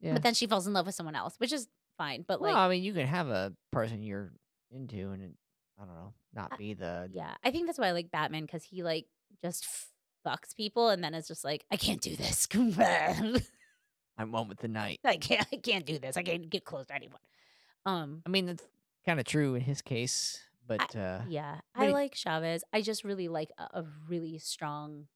[0.00, 0.12] Yeah.
[0.12, 2.26] But then she falls in love with someone else, which is fine.
[2.28, 4.32] But like well, like, I mean, you can have a person you're
[4.70, 5.34] into, and
[5.80, 8.62] I don't know, not be the yeah, I think that's why I like Batman because
[8.64, 9.06] he like
[9.42, 9.66] just
[10.26, 12.46] fucks people and then it's just like, I can't do this.
[14.18, 15.00] I'm one with the night.
[15.04, 16.16] I can't, I can't do this.
[16.16, 17.20] I can't get close to anyone.
[17.86, 18.64] Um, I mean, that's
[19.06, 22.64] kind of true in his case, but uh, yeah, I like Chavez.
[22.72, 25.06] I just really like a, a really strong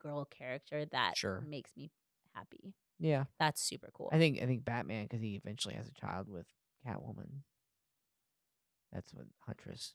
[0.00, 1.42] girl character that Sure.
[1.48, 1.90] makes me
[2.34, 2.74] happy.
[3.00, 4.10] yeah, That's super cool.
[4.12, 6.46] I think I think Batman because he eventually has a child with
[6.86, 7.40] Catwoman.
[8.92, 9.94] That's what Huntress.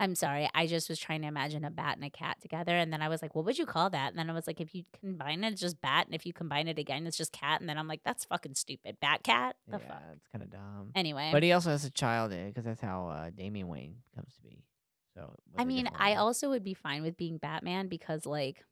[0.00, 0.48] I'm sorry.
[0.54, 2.74] I just was trying to imagine a bat and a cat together.
[2.74, 4.08] And then I was like, what would you call that?
[4.08, 6.06] And then I was like, if you combine it, it's just bat.
[6.06, 7.60] And if you combine it again, it's just cat.
[7.60, 8.96] And then I'm like, that's fucking stupid.
[9.02, 9.56] Bat cat?
[9.68, 10.02] The yeah, fuck?
[10.16, 10.92] it's kind of dumb.
[10.94, 11.28] Anyway.
[11.30, 14.64] But he also has a child because that's how uh, Damian Wayne comes to be.
[15.14, 18.64] So I mean, I also would be fine with being Batman because, like,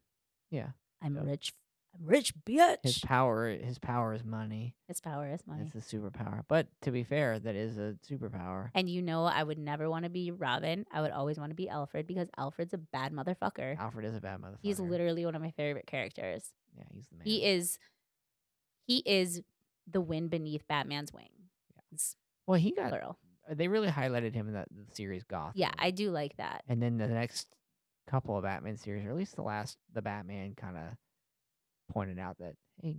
[0.50, 0.68] yeah
[1.02, 1.24] I'm Yeah.
[1.24, 1.52] rich.
[2.00, 2.76] Rich, bitch.
[2.82, 4.74] his power his power is money.
[4.86, 5.64] His power is money.
[5.64, 6.42] It's a superpower.
[6.46, 8.70] But to be fair, that is a superpower.
[8.74, 10.86] And you know, I would never want to be Robin.
[10.92, 13.76] I would always want to be Alfred because Alfred's a bad motherfucker.
[13.78, 14.58] Alfred is a bad motherfucker.
[14.62, 16.52] He's literally one of my favorite characters.
[16.76, 17.26] yeah, he's the man.
[17.26, 17.78] He is,
[18.86, 19.42] he is
[19.90, 21.30] the wind beneath Batman's wing.
[21.92, 22.14] It's
[22.46, 23.18] Well, he got plural.
[23.50, 25.54] they really highlighted him in that the series Gotham.
[25.56, 26.62] Yeah, I do like that.
[26.68, 27.48] and then the next
[28.06, 30.84] couple of Batman series, or at least the last, the Batman kind of
[31.88, 32.96] pointed out that hey,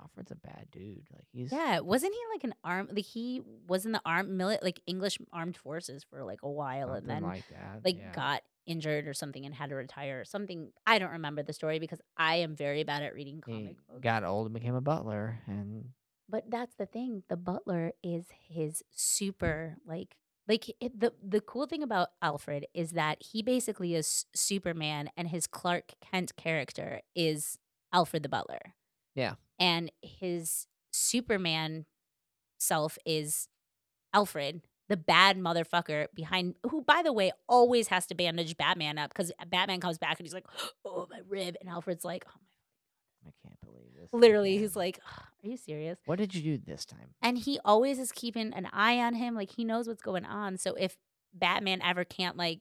[0.00, 1.06] Alfred's a bad dude.
[1.12, 2.88] Like he's Yeah, wasn't he like an arm?
[2.92, 6.92] Like he was in the arm, mili- like English armed forces for like a while,
[6.92, 7.80] and then like that.
[7.84, 8.12] like yeah.
[8.12, 10.70] got injured or something and had to retire or something.
[10.86, 14.02] I don't remember the story because I am very bad at reading he comic books.
[14.02, 15.90] got old and became a butler, and
[16.28, 17.22] But that's the thing.
[17.28, 20.16] The butler is his super like
[20.48, 25.28] like it, the the cool thing about Alfred is that he basically is Superman and
[25.28, 27.58] his Clark Kent character is
[27.92, 28.74] Alfred the butler.
[29.14, 29.34] Yeah.
[29.58, 31.86] And his Superman
[32.58, 33.48] self is
[34.12, 39.12] Alfred, the bad motherfucker behind who by the way always has to bandage Batman up
[39.14, 40.46] cuz Batman comes back and he's like,
[40.84, 44.08] "Oh, my rib." And Alfred's like, "Oh my god, I can't believe this.
[44.12, 44.62] Literally, again.
[44.62, 48.12] he's like, "Are you serious?" "What did you do this time?" and he always is
[48.12, 50.96] keeping an eye on him like he knows what's going on so if
[51.34, 52.60] batman ever can't like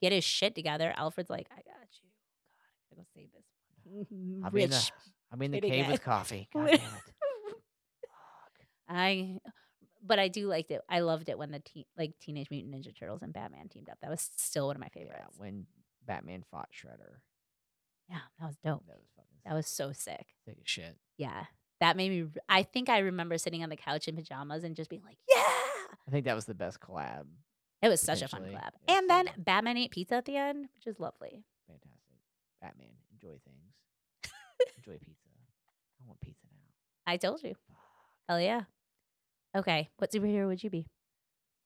[0.00, 2.08] get his shit together alfred's like i got you
[2.58, 3.75] god i gotta go save this fucking
[4.44, 4.90] I'll be in the
[5.38, 5.90] be in the cave guy.
[5.92, 6.48] with coffee.
[6.54, 6.80] God damn it.
[8.88, 9.38] I
[10.04, 12.96] but i do liked it i loved it when the teen, like teenage mutant ninja
[12.96, 15.16] turtles and batman teamed up that was still one of my favorites.
[15.18, 15.66] Yeah, when
[16.06, 17.16] Batman fought Shredder,
[18.08, 20.96] yeah that was dope that was fucking that was so sick sick as shit.
[21.18, 21.46] yeah
[21.80, 24.88] that made me I think i remember sitting on the couch in pajamas and just
[24.88, 25.42] being like yeah
[26.06, 27.24] I think that was the best collab.
[27.82, 30.68] it was such a fun collab yeah, and then batman ate pizza at the end
[30.76, 32.14] which is lovely Fantastic.
[32.62, 33.65] Batman, enjoy things.
[34.78, 35.28] Enjoy pizza.
[36.00, 37.12] I want pizza now.
[37.12, 37.54] i told you.
[38.28, 38.62] Hell yeah.
[39.56, 39.88] Okay.
[39.98, 40.86] What superhero would you be?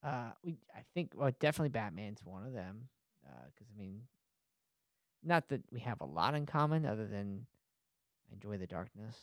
[0.02, 2.88] Uh, we I think well definitely Batman's one of them.
[3.22, 4.02] Because I mean,
[5.22, 7.46] not that we have a lot in common other than
[8.30, 9.16] I enjoy the darkness.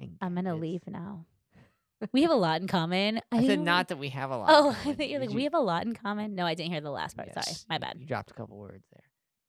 [0.20, 0.62] I'm gonna gadgets.
[0.62, 1.26] leave now.
[2.12, 3.20] We have a lot in common.
[3.32, 4.46] I said don't- that we have a lot.
[4.50, 6.36] Oh, I think you're like you- we have a lot in common.
[6.36, 7.34] No, I didn't hear the last part.
[7.34, 7.96] Sorry, my bad.
[7.98, 9.02] You dropped a couple words there.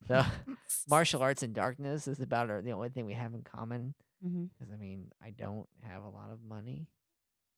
[0.08, 0.24] So
[0.90, 3.94] martial arts and darkness is about our, the only thing we have in common.
[4.26, 4.46] Mm-hmm.
[4.58, 6.88] Because I mean, I don't have a lot of money,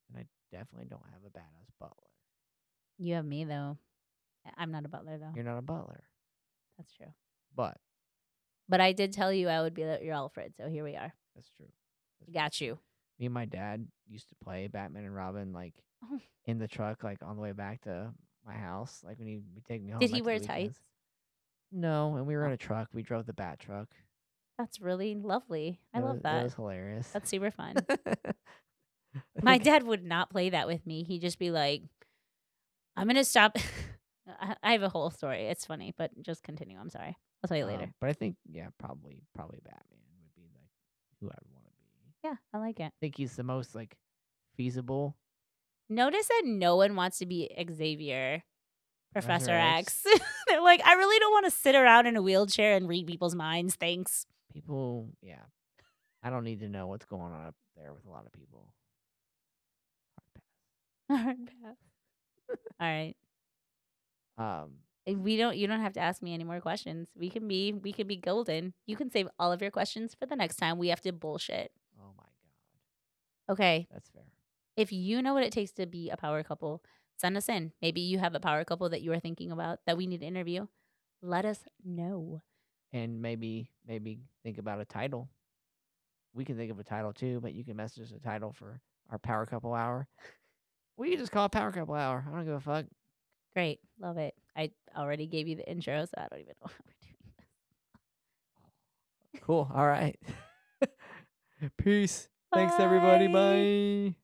[0.10, 0.26] and I
[0.56, 1.96] definitely don't have a badass butler.
[3.00, 3.78] You have me though.
[4.58, 5.32] I'm not a butler though.
[5.36, 6.04] You're not a butler,
[6.78, 7.14] That's true.
[7.56, 7.78] but
[8.70, 11.14] But I did tell you I would be your Alfred, so here we are.
[11.36, 11.68] that's true.
[12.20, 12.68] That's Got true.
[12.68, 12.80] you.
[13.20, 15.74] Me and my dad used to play Batman and Robin like
[16.46, 18.12] in the truck, like on the way back to
[18.46, 19.02] my house.
[19.04, 20.00] Like when he would take me home.
[20.00, 20.80] Did he wear tights?
[21.72, 22.90] No, and we were in a truck.
[22.94, 23.88] We drove the Bat truck.
[24.58, 25.80] That's really lovely.
[25.94, 26.44] I It love was- It that.
[26.44, 27.10] was hilarious.
[27.12, 27.76] That's super fun.
[29.44, 31.04] My dad would not play that with me.
[31.04, 31.84] He'd just be like,
[32.96, 33.58] I'm going to stop.
[34.28, 35.48] I I have a whole story.
[35.48, 36.78] It's funny, but just continue.
[36.80, 37.18] I'm sorry.
[37.44, 37.84] I'll tell you later.
[37.86, 40.70] um, but I think yeah, probably probably Batman would be like
[41.20, 42.14] who I would want to be.
[42.24, 42.84] yeah, I like it.
[42.86, 43.98] I think he's the most like
[44.56, 45.16] feasible.
[45.90, 48.44] Notice that no one wants to be Xavier,
[49.12, 50.04] Professor Professor X.
[50.06, 50.14] They're
[50.64, 53.76] like, I really don't want to sit around in a wheelchair and read people's minds.
[53.76, 54.26] Thanks.
[54.54, 55.44] People, yeah.
[56.24, 58.74] I don't need to know what's going on up there with a lot of people.
[61.10, 61.76] Hard Hard pass.
[62.80, 63.16] All right.
[64.38, 64.72] Um,
[65.06, 67.10] If we don't you don't have to ask me any more questions.
[67.16, 68.74] We can be we can be golden.
[68.86, 71.72] You can save all of your questions for the next time we have to bullshit.
[72.00, 73.88] oh my god, Okay.
[73.92, 74.24] that's fair.
[74.78, 76.82] If you know what it takes to be a power couple,
[77.22, 77.72] send us in.
[77.82, 80.26] Maybe you have a power couple that you are thinking about that we need to
[80.26, 80.68] interview.
[81.22, 82.42] Let us know.
[82.92, 85.30] And maybe maybe think about a title.
[86.34, 88.82] We can think of a title too, but you can message us a title for
[89.10, 90.08] our power couple hour.
[90.98, 92.24] We can just call it power couple hour.
[92.28, 92.86] I don't give a fuck.
[93.56, 93.80] Great.
[94.00, 94.36] Love it.
[94.56, 97.34] I already gave you the intro, so I don't even know how we're doing
[99.34, 99.42] this.
[99.42, 99.72] Cool.
[99.74, 100.20] All right.
[101.78, 102.28] Peace.
[102.54, 103.28] Thanks everybody.
[103.28, 104.14] Bye.
[104.14, 104.16] Bye.